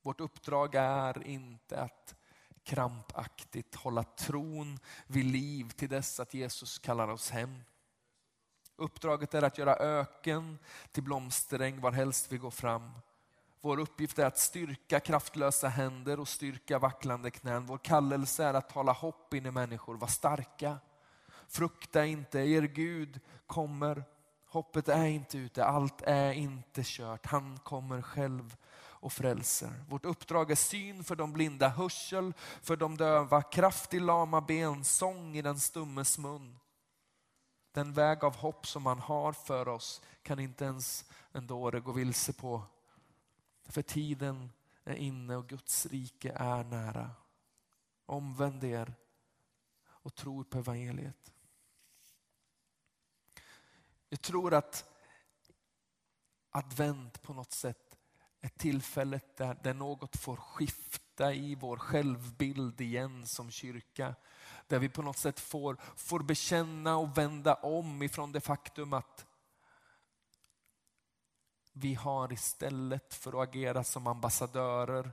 [0.01, 2.15] Vårt uppdrag är inte att
[2.64, 7.64] krampaktigt hålla tron vid liv till dess att Jesus kallar oss hem.
[8.76, 10.59] Uppdraget är att göra öken
[10.91, 12.91] till blomsteräng varhelst vi går fram.
[13.61, 17.66] Vår uppgift är att styrka kraftlösa händer och styrka vacklande knän.
[17.66, 20.78] Vår kallelse är att tala hopp in i människor, var starka.
[21.47, 24.03] Frukta inte, er Gud kommer.
[24.45, 27.26] Hoppet är inte ute, allt är inte kört.
[27.26, 28.55] Han kommer själv
[29.03, 29.83] och frälser.
[29.89, 34.83] Vårt uppdrag är syn för de blinda, hörsel för de döva, kraft i lama ben,
[34.83, 36.59] sång i den stummes mun.
[37.71, 41.91] Den väg av hopp som han har för oss kan inte ens en dåre gå
[41.91, 42.63] vilse på.
[43.65, 44.51] För tiden
[44.83, 47.11] är inne och Guds rike är nära.
[48.05, 48.93] Omvänd er
[49.85, 51.33] och tro på evangeliet.
[54.09, 54.85] Jag tror att
[56.49, 57.82] advent på något sätt
[58.43, 64.15] ett tillfälle där, där något får skifta i vår självbild igen som kyrka.
[64.67, 69.25] Där vi på något sätt får, får bekänna och vända om ifrån det faktum att
[71.73, 75.11] vi har istället för att agera som ambassadörer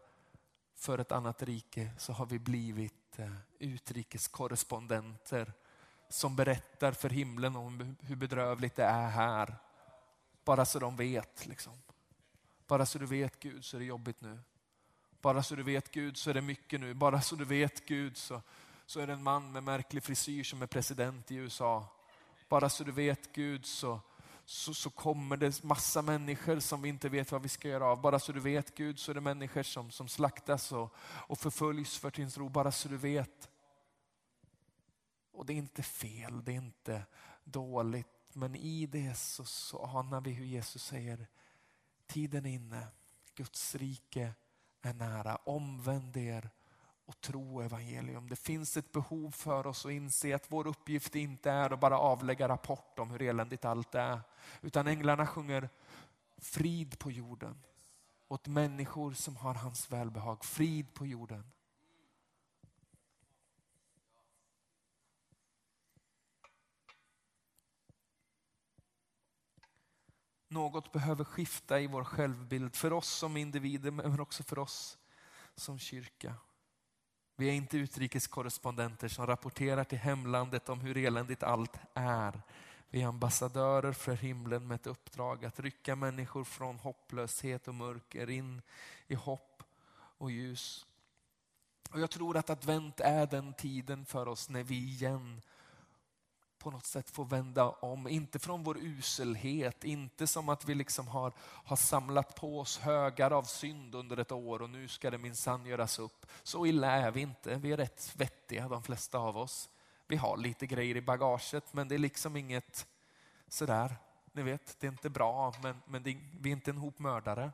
[0.75, 5.53] för ett annat rike så har vi blivit eh, utrikeskorrespondenter
[6.09, 9.57] som berättar för himlen om hur bedrövligt det är här.
[10.45, 11.47] Bara så de vet.
[11.47, 11.73] Liksom.
[12.71, 14.39] Bara så du vet Gud så är det jobbigt nu.
[15.21, 16.95] Bara så du vet Gud så är det mycket nu.
[16.95, 18.43] Bara så du vet Gud så,
[18.87, 21.87] så är det en man med märklig frisyr som är president i USA.
[22.49, 24.01] Bara så du vet Gud så,
[24.45, 28.01] så, så kommer det massa människor som vi inte vet vad vi ska göra av.
[28.01, 31.99] Bara så du vet Gud så är det människor som, som slaktas och, och förföljs
[31.99, 32.49] för sin tro.
[32.49, 33.51] Bara så du vet.
[35.33, 37.07] Och det är inte fel, det är inte
[37.45, 38.07] dåligt.
[38.33, 41.27] Men i det så, så anar vi hur Jesus säger,
[42.11, 42.87] tiden är inne,
[43.35, 44.33] Guds rike
[44.83, 45.37] är nära.
[45.37, 46.51] Omvänd er
[47.07, 48.29] och tro evangelium.
[48.29, 51.99] Det finns ett behov för oss att inse att vår uppgift inte är att bara
[51.99, 54.21] avlägga rapport om hur eländigt allt är.
[54.61, 55.69] Utan änglarna sjunger
[56.39, 57.63] frid på jorden
[58.29, 60.45] åt människor som har hans välbehag.
[60.45, 61.51] Frid på jorden.
[70.53, 74.99] Något behöver skifta i vår självbild för oss som individer men också för oss
[75.55, 76.35] som kyrka.
[77.37, 82.43] Vi är inte utrikeskorrespondenter som rapporterar till hemlandet om hur eländigt allt är.
[82.89, 88.31] Vi är ambassadörer för himlen med ett uppdrag att rycka människor från hopplöshet och mörker
[88.31, 88.63] in
[89.07, 90.87] i hopp och ljus.
[91.91, 95.43] Och Jag tror att advent är den tiden för oss när vi igen
[96.61, 98.09] på något sätt få vända om.
[98.09, 103.31] Inte från vår uselhet, inte som att vi liksom har, har samlat på oss högar
[103.31, 106.27] av synd under ett år och nu ska det minsann göras upp.
[106.43, 107.57] Så illa är vi inte.
[107.57, 109.71] Vi är rätt vettiga de flesta av oss.
[110.07, 112.87] Vi har lite grejer i bagaget men det är liksom inget
[113.49, 113.97] sådär,
[114.33, 117.53] ni vet, det är inte bra men, men det, vi är inte en hop mördare.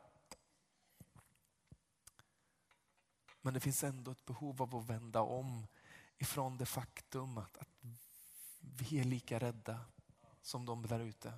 [3.42, 5.66] Men det finns ändå ett behov av att vända om
[6.18, 7.68] ifrån det faktum att, att
[8.74, 9.80] vi är lika rädda
[10.42, 11.32] som de där ute.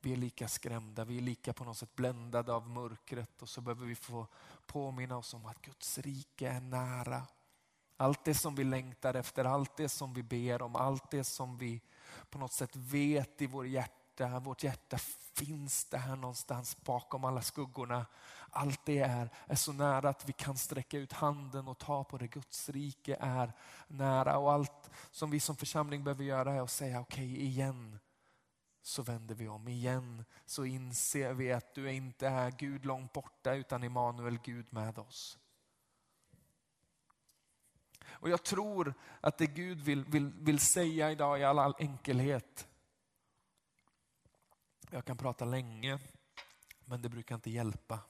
[0.00, 3.60] Vi är lika skrämda, vi är lika på något sätt bländade av mörkret och så
[3.60, 4.26] behöver vi få
[4.66, 7.26] påminna oss om att Guds rike är nära.
[7.96, 11.58] Allt det som vi längtar efter, allt det som vi ber om, allt det som
[11.58, 11.82] vi
[12.30, 14.98] på något sätt vet i vår hjärta, vårt hjärta
[15.34, 18.06] finns det här någonstans bakom alla skuggorna.
[18.50, 22.18] Allt det är, är så nära att vi kan sträcka ut handen och ta på
[22.18, 22.26] det.
[22.26, 23.52] Guds rike är
[23.88, 27.98] nära och allt som vi som församling behöver göra är att säga okej okay, igen
[28.82, 29.68] så vänder vi om.
[29.68, 34.98] Igen så inser vi att du inte är Gud långt borta utan Immanuel, Gud med
[34.98, 35.38] oss.
[38.08, 42.68] Och jag tror att det Gud vill, vill, vill säga idag i all enkelhet.
[44.90, 45.98] Jag kan prata länge,
[46.84, 48.00] men det brukar inte hjälpa.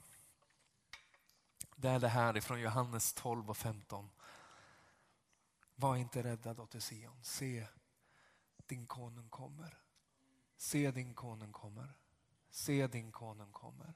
[1.76, 4.10] Det är det här ifrån Johannes 12 och 15.
[5.74, 7.24] Var inte rädda dotter Sion.
[7.24, 7.66] Se,
[8.66, 9.78] din konung kommer.
[10.56, 11.94] Se din konung kommer.
[12.50, 13.94] Se din konung kommer.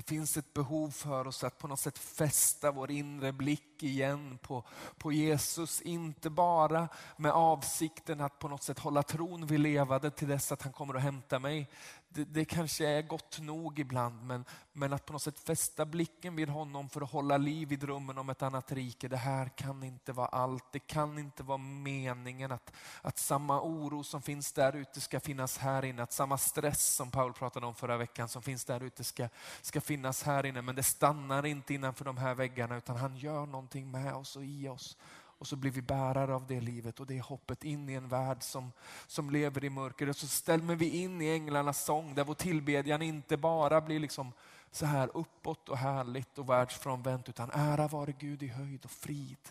[0.00, 4.38] Det finns ett behov för oss att på något sätt fästa vår inre blick igen
[4.42, 4.64] på,
[4.98, 5.80] på Jesus.
[5.80, 10.62] Inte bara med avsikten att på något sätt hålla tron vid levande till dess att
[10.62, 11.70] han kommer och hämtar mig
[12.12, 16.36] det, det, kanske är gott nog ibland, men, men att på något sätt fästa blicken
[16.36, 19.08] vid honom för att hålla liv i drömmen om ett annat rike.
[19.08, 20.64] Det här kan inte vara allt.
[20.72, 25.58] Det kan inte vara meningen att, att samma oro som finns där ute ska finnas
[25.58, 26.02] här inne.
[26.02, 29.28] Att samma stress som Paul pratade om förra veckan som finns där ute ska,
[29.62, 30.62] ska finnas här inne.
[30.62, 34.44] Men det stannar inte innanför de här väggarna utan han gör någonting med oss och
[34.44, 34.96] i oss.
[35.40, 38.42] Och så blir vi bärare av det livet och det hoppet in i en värld
[38.42, 38.72] som,
[39.06, 40.08] som lever i mörker.
[40.08, 44.32] Och så stämmer vi in i änglarnas sång där vår tillbedjan inte bara blir liksom
[44.70, 49.48] så här uppåt och härligt och världsfrånvänt utan ära vare Gud i höjd och frid.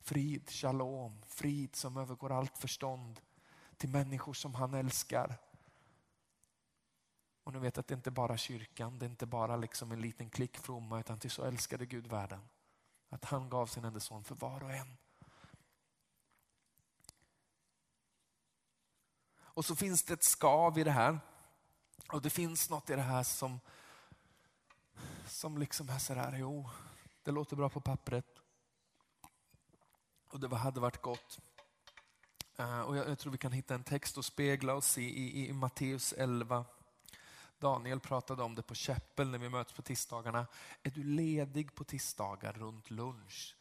[0.00, 3.20] Frid, shalom, frid som övergår allt förstånd
[3.76, 5.34] till människor som han älskar.
[7.44, 10.00] Och nu vet att det inte bara är kyrkan, det är inte bara liksom en
[10.00, 12.40] liten klick fromma utan till så älskade Gud världen
[13.08, 14.96] att han gav sin enda son för var och en.
[19.58, 21.20] Och så finns det ett skav i det här.
[22.12, 23.60] Och det finns något i det här som,
[25.26, 26.70] som liksom är sådär, jo,
[27.22, 28.38] det låter bra på pappret.
[30.30, 31.38] Och det hade varit gott.
[32.60, 35.48] Uh, och jag, jag, tror vi kan hitta en text och spegla oss i, i,
[35.48, 36.64] i Matteus 11.
[37.60, 40.46] Daniel pratade om det på Käppel när vi möts på tisdagarna.
[40.82, 43.56] Är du ledig på tisdagar runt lunch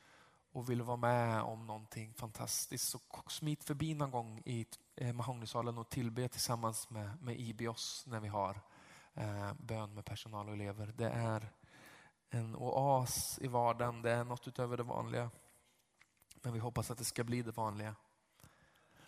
[0.52, 5.78] och vill vara med om någonting fantastiskt så smit förbi någon gång i eh, Mahognysalen
[5.78, 8.62] och tillbe tillsammans med, med Ibios när vi har
[9.14, 10.94] eh, bön med personal och elever.
[10.98, 11.52] Det är
[12.30, 15.30] en oas i vardagen, det är något utöver det vanliga.
[16.42, 17.96] Men vi hoppas att det ska bli det vanliga.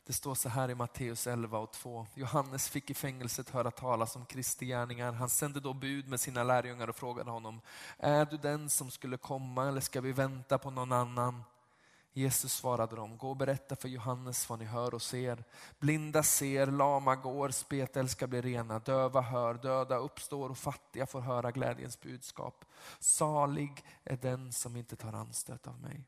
[0.09, 2.07] Det står så här i Matteus 11 och 2.
[2.15, 5.11] Johannes fick i fängelset höra talas om Kristi gärningar.
[5.11, 7.61] Han sände då bud med sina lärjungar och frågade honom,
[7.97, 11.43] är du den som skulle komma eller ska vi vänta på någon annan?
[12.13, 15.43] Jesus svarade dem, gå och berätta för Johannes vad ni hör och ser.
[15.79, 21.51] Blinda ser, lama går, spetälska blir rena, döva hör, döda uppstår och fattiga får höra
[21.51, 22.65] glädjens budskap.
[22.99, 26.05] Salig är den som inte tar anstöt av mig.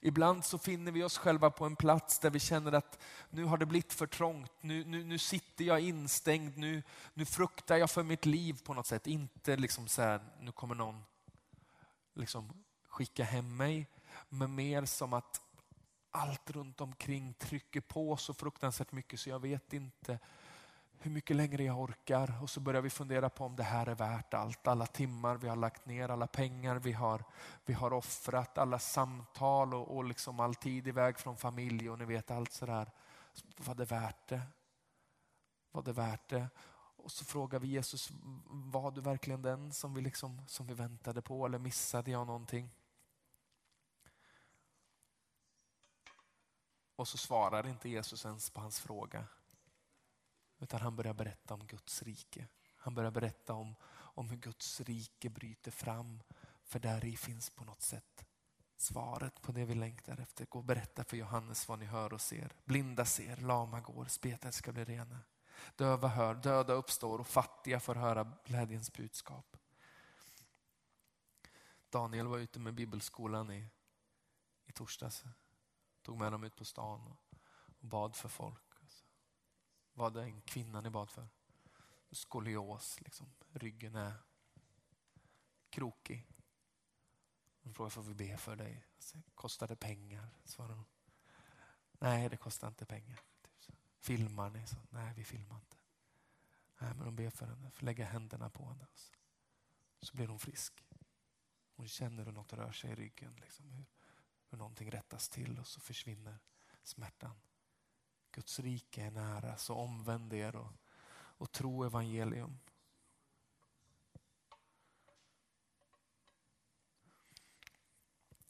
[0.00, 2.98] Ibland så finner vi oss själva på en plats där vi känner att
[3.30, 6.82] nu har det blivit för trångt, nu, nu, nu sitter jag instängd, nu,
[7.14, 9.06] nu fruktar jag för mitt liv på något sätt.
[9.06, 11.04] Inte liksom så här, nu kommer någon
[12.14, 13.86] liksom skicka hem mig,
[14.28, 15.40] men mer som att
[16.10, 20.18] allt runt omkring trycker på så fruktansvärt mycket så jag vet inte
[20.98, 23.94] hur mycket längre jag orkar och så börjar vi fundera på om det här är
[23.94, 24.66] värt allt.
[24.66, 27.24] Alla timmar vi har lagt ner, alla pengar vi har,
[27.64, 32.04] vi har offrat, alla samtal och, och liksom all tid iväg från familj och ni
[32.04, 32.90] vet allt sådär.
[33.56, 34.42] Var det värt det?
[35.72, 36.48] Var det värt det?
[36.96, 38.10] Och så frågar vi Jesus,
[38.46, 42.70] var du verkligen den som vi, liksom, som vi väntade på eller missade jag någonting?
[46.96, 49.24] Och så svarar inte Jesus ens på hans fråga.
[50.58, 52.48] Utan han börjar berätta om Guds rike.
[52.76, 56.22] Han börjar berätta om, om hur Guds rike bryter fram.
[56.64, 58.24] För där i finns på något sätt
[58.76, 60.46] svaret på det vi längtar efter.
[60.46, 62.52] Gå och berätta för Johannes vad ni hör och ser.
[62.64, 65.20] Blinda ser, lama går, spetälska blir rena.
[65.76, 69.56] Döva hör, döda uppstår och fattiga får höra glädjens budskap.
[71.90, 73.68] Daniel var ute med bibelskolan i,
[74.66, 75.24] i torsdags.
[76.02, 77.38] Tog med dem ut på stan och,
[77.78, 78.63] och bad för folk
[79.94, 81.28] var det en kvinna ni bad för.
[82.10, 83.34] Skolios, liksom.
[83.52, 84.14] ryggen är
[85.70, 86.26] krokig.
[87.62, 88.84] Hon frågar, får vi be för dig?
[89.34, 90.28] Kostar det pengar?
[90.44, 90.84] Svarar hon.
[91.98, 93.20] Nej, det kostar inte pengar.
[93.60, 94.66] Typ filmar ni?
[94.66, 95.76] Så, Nej, vi filmar inte.
[96.78, 98.86] Nej, men hon ber för henne, för lägga händerna på henne.
[98.94, 99.12] Så,
[100.00, 100.84] så blir hon frisk.
[101.76, 103.36] Hon känner hur något rör sig i ryggen.
[103.36, 103.84] Liksom, hur,
[104.50, 106.38] hur någonting rättas till och så försvinner
[106.82, 107.40] smärtan.
[108.34, 110.72] Guds rike är nära, så omvänd er och,
[111.14, 112.58] och tro evangelium.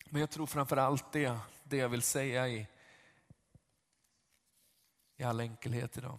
[0.05, 2.67] Men jag tror framför allt det, det jag vill säga i,
[5.17, 6.19] i all enkelhet idag.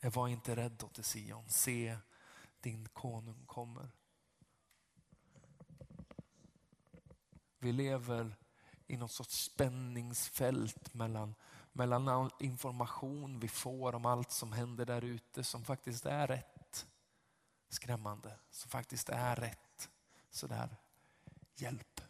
[0.00, 1.98] Jag var inte rädd åt det Sion, se
[2.60, 3.90] din konung kommer.
[7.58, 8.36] Vi lever
[8.86, 11.34] i något sorts spänningsfält mellan
[11.76, 16.86] mellan all information vi får om allt som händer där ute som faktiskt är rätt
[17.68, 19.90] skrämmande, som faktiskt är rätt
[20.30, 20.76] sådär
[21.56, 22.00] hjälp.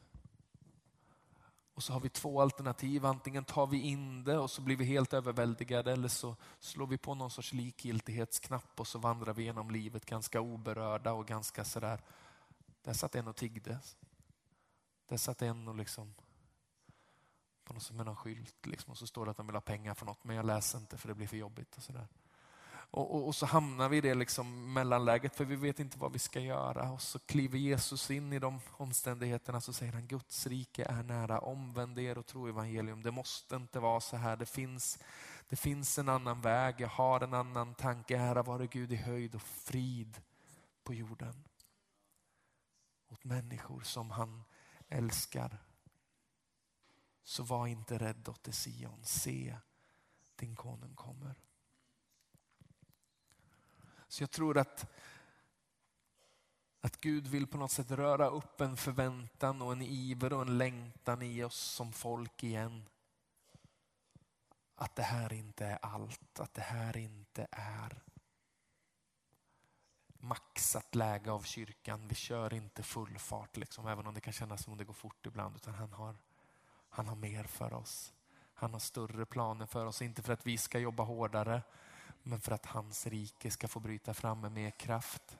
[1.74, 3.06] Och så har vi två alternativ.
[3.06, 6.98] Antingen tar vi in det och så blir vi helt överväldigade eller så slår vi
[6.98, 12.00] på någon sorts likgiltighetsknapp och så vandrar vi genom livet ganska oberörda och ganska sådär.
[12.82, 13.78] Där satt en och tiggde.
[15.08, 16.14] Där satt en och liksom
[17.64, 19.60] på något som med någon skylt liksom, och så står det att de vill ha
[19.60, 21.76] pengar för något men jag läser inte för det blir för jobbigt.
[21.76, 22.08] och sådär.
[22.94, 26.12] Och, och, och, så hamnar vi i det liksom mellanläget för vi vet inte vad
[26.12, 26.90] vi ska göra.
[26.90, 31.38] Och så kliver Jesus in i de omständigheterna så säger han Guds rike är nära.
[31.38, 33.02] Omvänd er och tro evangelium.
[33.02, 34.36] Det måste inte vara så här.
[34.36, 34.98] Det finns,
[35.48, 36.74] det finns en annan väg.
[36.78, 38.16] Jag har en annan tanke.
[38.16, 40.22] Ära vare Gud i höjd och frid
[40.84, 41.44] på jorden.
[43.08, 44.44] Åt människor som han
[44.88, 45.58] älskar.
[47.24, 49.04] Så var inte rädd dotter Sion.
[49.04, 49.56] Se,
[50.36, 51.40] din konung kommer.
[54.08, 54.92] Så jag tror att,
[56.80, 60.58] att Gud vill på något sätt röra upp en förväntan och en iver och en
[60.58, 62.88] längtan i oss som folk igen.
[64.74, 68.02] Att det här inte är allt, att det här inte är
[70.24, 72.08] maxat läge av kyrkan.
[72.08, 74.94] Vi kör inte full fart, liksom, även om det kan kännas som om det går
[74.94, 75.56] fort ibland.
[75.56, 76.16] Utan han har,
[76.94, 78.12] han har mer för oss.
[78.54, 80.02] Han har större planer för oss.
[80.02, 81.62] Inte för att vi ska jobba hårdare,
[82.22, 85.38] men för att hans rike ska få bryta fram med mer kraft.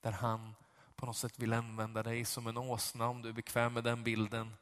[0.00, 0.54] Där han
[0.96, 4.04] på något sätt vill använda dig som en åsna om du är bekväm med den
[4.04, 4.56] bilden.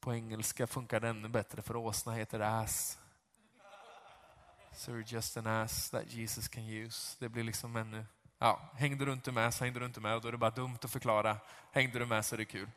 [0.00, 2.98] På engelska funkar det ännu bättre för åsna heter ass.
[4.72, 7.16] So you're just an ass that Jesus can use.
[7.18, 8.06] Det blir liksom ännu...
[8.42, 10.50] Ja, hängde du inte med så hängde du inte med och då är det bara
[10.50, 11.36] dumt att förklara.
[11.72, 12.70] Hängde du med så är det kul.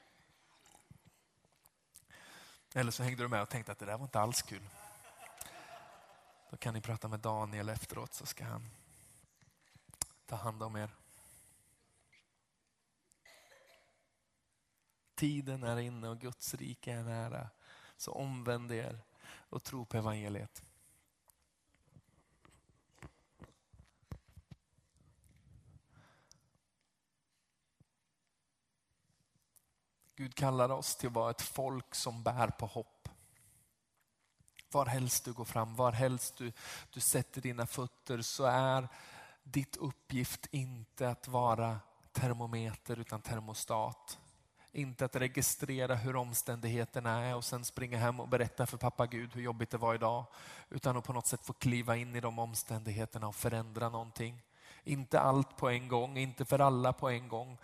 [2.73, 4.69] Eller så hängde du med och tänkte att det där var inte alls kul.
[6.49, 8.69] Då kan ni prata med Daniel efteråt så ska han
[10.25, 10.89] ta hand om er.
[15.15, 17.49] Tiden är inne och Guds rike är nära.
[17.97, 18.99] Så omvänd er
[19.49, 20.63] och tro på evangeliet.
[30.15, 33.09] Gud kallar oss till att vara ett folk som bär på hopp.
[34.71, 36.51] Var helst du går fram, var helst du,
[36.89, 38.87] du sätter dina fötter så är
[39.43, 41.79] ditt uppgift inte att vara
[42.11, 44.19] termometer utan termostat.
[44.71, 49.33] Inte att registrera hur omständigheterna är och sen springa hem och berätta för pappa Gud
[49.33, 50.25] hur jobbigt det var idag.
[50.69, 54.41] Utan att på något sätt få kliva in i de omständigheterna och förändra någonting.
[54.83, 57.57] Inte allt på en gång, inte för alla på en gång.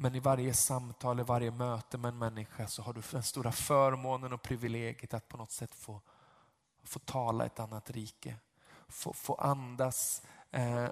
[0.00, 3.52] Men i varje samtal, i varje möte med en människa så har du den stora
[3.52, 6.00] förmånen och privilegiet att på något sätt få,
[6.84, 8.36] få tala ett annat rike.
[8.88, 10.88] Få, få andas eh,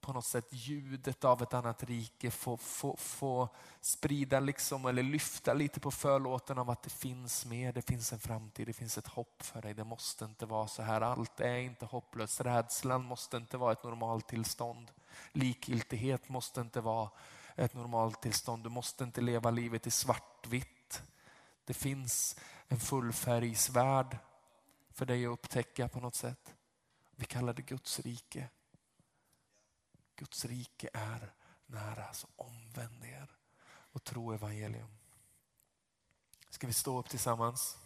[0.00, 2.30] på något sätt ljudet av ett annat rike.
[2.30, 3.48] Få, få, få
[3.80, 8.18] sprida liksom, eller lyfta lite på förlåten av att det finns mer, det finns en
[8.18, 9.74] framtid, det finns ett hopp för dig.
[9.74, 12.40] Det måste inte vara så här, allt är inte hopplöst.
[12.40, 14.90] Rädslan måste inte vara ett normaltillstånd.
[15.32, 17.10] Likgiltighet måste inte vara
[17.58, 18.64] ett normaltillstånd.
[18.64, 21.02] Du måste inte leva livet i svartvitt.
[21.64, 22.36] Det finns
[22.68, 24.18] en fullfärgsvärld
[24.90, 26.54] för dig att upptäcka på något sätt.
[27.16, 28.48] Vi kallar det Guds rike.
[30.16, 31.32] Guds rike är
[31.66, 33.36] nära, så omvänd er
[33.92, 34.96] och tro evangelium.
[36.50, 37.76] Ska vi stå upp tillsammans?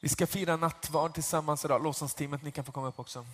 [0.00, 1.82] Vi ska fira nattvard tillsammans idag.
[1.82, 3.26] Lovsångsteamet, ni kan få komma upp också.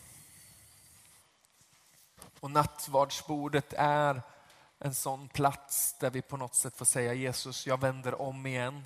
[2.40, 4.22] Och nattvardsbordet är
[4.78, 8.84] en sån plats där vi på något sätt får säga Jesus, jag vänder om igen.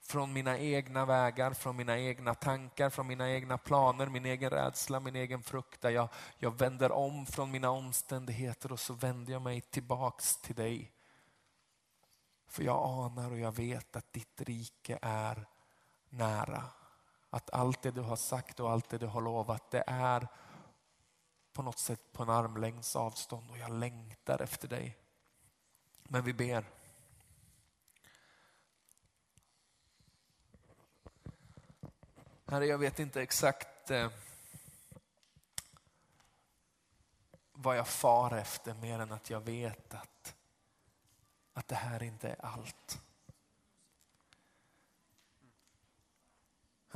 [0.00, 5.00] Från mina egna vägar, från mina egna tankar, från mina egna planer, min egen rädsla,
[5.00, 5.92] min egen fruktan.
[5.92, 6.08] Jag,
[6.38, 10.92] jag vänder om från mina omständigheter och så vänder jag mig tillbaks till dig.
[12.48, 15.46] För jag anar och jag vet att ditt rike är
[16.08, 16.64] nära.
[17.30, 20.28] Att allt det du har sagt och allt det du har lovat, det är
[21.56, 24.96] på något sätt på en armlängds avstånd och jag längtar efter dig.
[26.02, 26.64] Men vi ber.
[32.46, 34.10] Herre, jag vet inte exakt eh,
[37.52, 40.34] vad jag far efter mer än att jag vet att,
[41.52, 43.05] att det här inte är allt.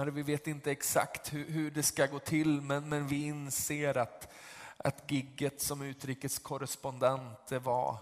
[0.01, 3.99] Herre, vi vet inte exakt hur, hur det ska gå till men, men vi inser
[3.99, 4.33] att
[4.77, 7.97] att gigget som utrikeskorrespondent det var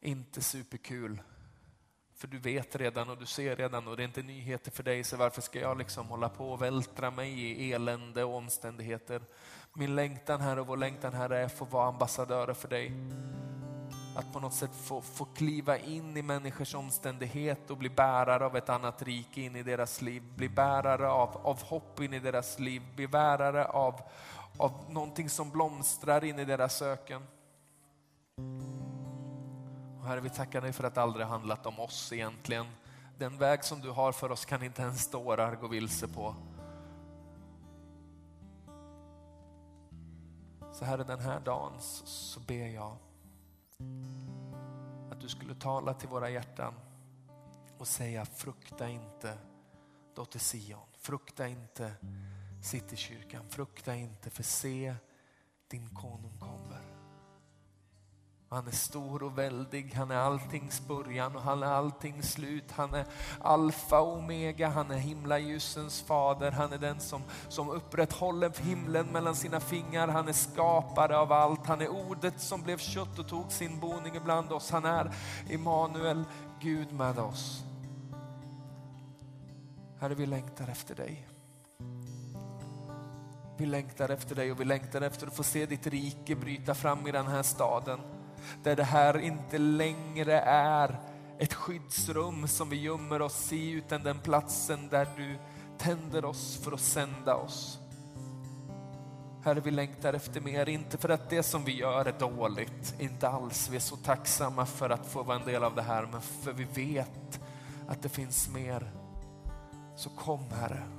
[0.00, 1.22] inte superkul
[2.14, 5.04] För du vet redan och du ser redan och det är inte nyheter för dig
[5.04, 9.22] så varför ska jag liksom hålla på och vältra mig i elände och omständigheter.
[9.74, 12.92] Min längtan här och vår längtan här är att få vara ambassadörer för dig.
[14.18, 18.56] Att på något sätt få, få kliva in i människors omständighet och bli bärare av
[18.56, 20.22] ett annat rike in i deras liv.
[20.36, 22.82] Bli bärare av, av hopp in i deras liv.
[22.96, 24.00] Bli bärare av,
[24.56, 27.22] av någonting som blomstrar in i deras öken.
[30.00, 32.66] Och herre, vi tackar dig för att det aldrig handlat om oss egentligen.
[33.18, 36.34] Den väg som du har för oss kan inte ens dårar gå vilse på.
[40.72, 42.96] Så Herre, den här dagen så, så ber jag
[45.10, 46.74] att du skulle tala till våra hjärtan
[47.78, 49.38] och säga frukta inte
[50.14, 51.92] dotter Sion, frukta inte
[52.62, 54.94] Citykyrkan, frukta inte för se
[55.68, 56.67] din konung kommer.
[58.50, 62.70] Han är stor och väldig, han är alltings början och han är alltings slut.
[62.70, 63.04] Han är
[63.40, 66.50] alfa och omega, han är himlaljusens fader.
[66.50, 70.08] Han är den som, som upprätthåller himlen mellan sina fingrar.
[70.08, 71.66] Han är skapare av allt.
[71.66, 74.70] Han är ordet som blev kött och tog sin boning ibland oss.
[74.70, 75.14] Han är
[75.50, 76.24] Immanuel,
[76.60, 77.62] Gud med oss.
[80.00, 81.28] Herre, vi längtar efter dig.
[83.56, 87.06] Vi längtar efter dig och vi längtar efter att få se ditt rike bryta fram
[87.06, 88.00] i den här staden
[88.62, 91.00] där det här inte längre är
[91.38, 95.38] ett skyddsrum som vi gömmer oss i, utan den platsen där du
[95.78, 97.78] tänder oss för att sända oss.
[99.44, 103.28] Herre, vi längtar efter mer, inte för att det som vi gör är dåligt, inte
[103.28, 103.68] alls.
[103.70, 106.52] Vi är så tacksamma för att få vara en del av det här, men för
[106.52, 107.40] vi vet
[107.88, 108.92] att det finns mer.
[109.96, 110.97] Så kom Herre.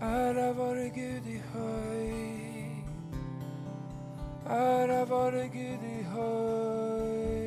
[0.00, 2.84] Ära vare Gud i höjd.
[4.46, 7.38] Ära vare Gud i höjd.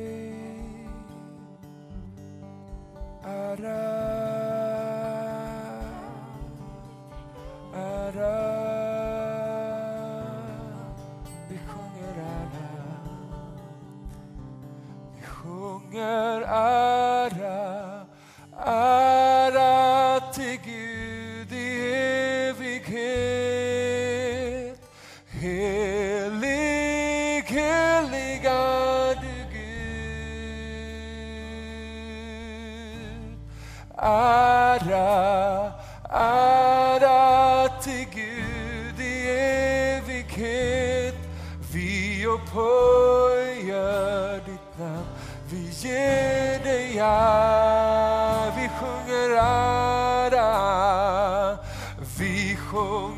[3.24, 4.02] Ära.
[7.74, 8.61] Ära.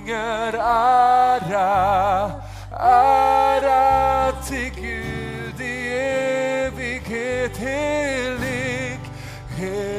[0.04, 2.30] Sjunger ära.
[2.80, 5.88] Ära till Gud i
[6.66, 7.56] evighet.
[7.56, 9.00] Helig,
[9.56, 9.93] helig,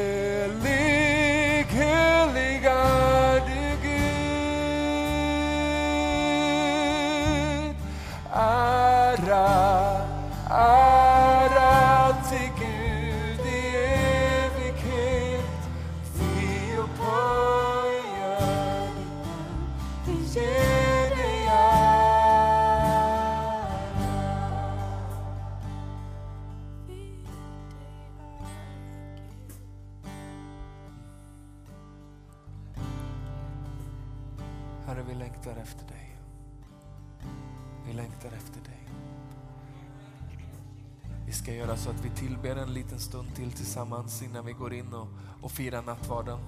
[42.96, 45.08] liten stund till tillsammans innan vi går in och,
[45.42, 46.38] och firar nattvarden.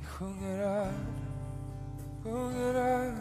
[0.00, 0.92] Vi sjunger här,
[2.22, 3.16] sjunger här,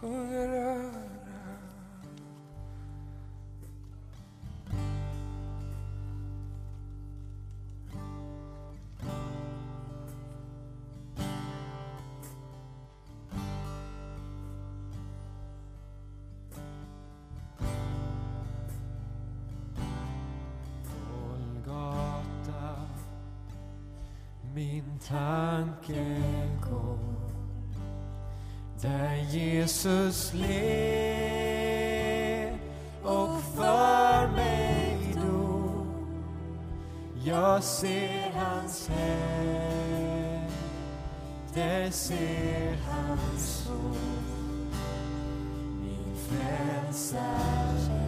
[0.00, 1.17] sjunger här
[25.08, 26.98] tanken går
[28.82, 31.78] där Jesus led
[33.02, 35.86] och för mig dog.
[37.24, 40.50] Jag ser hans hem,
[41.54, 43.96] där ser hans sol.
[45.80, 48.07] Min frälsare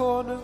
[0.00, 0.39] corner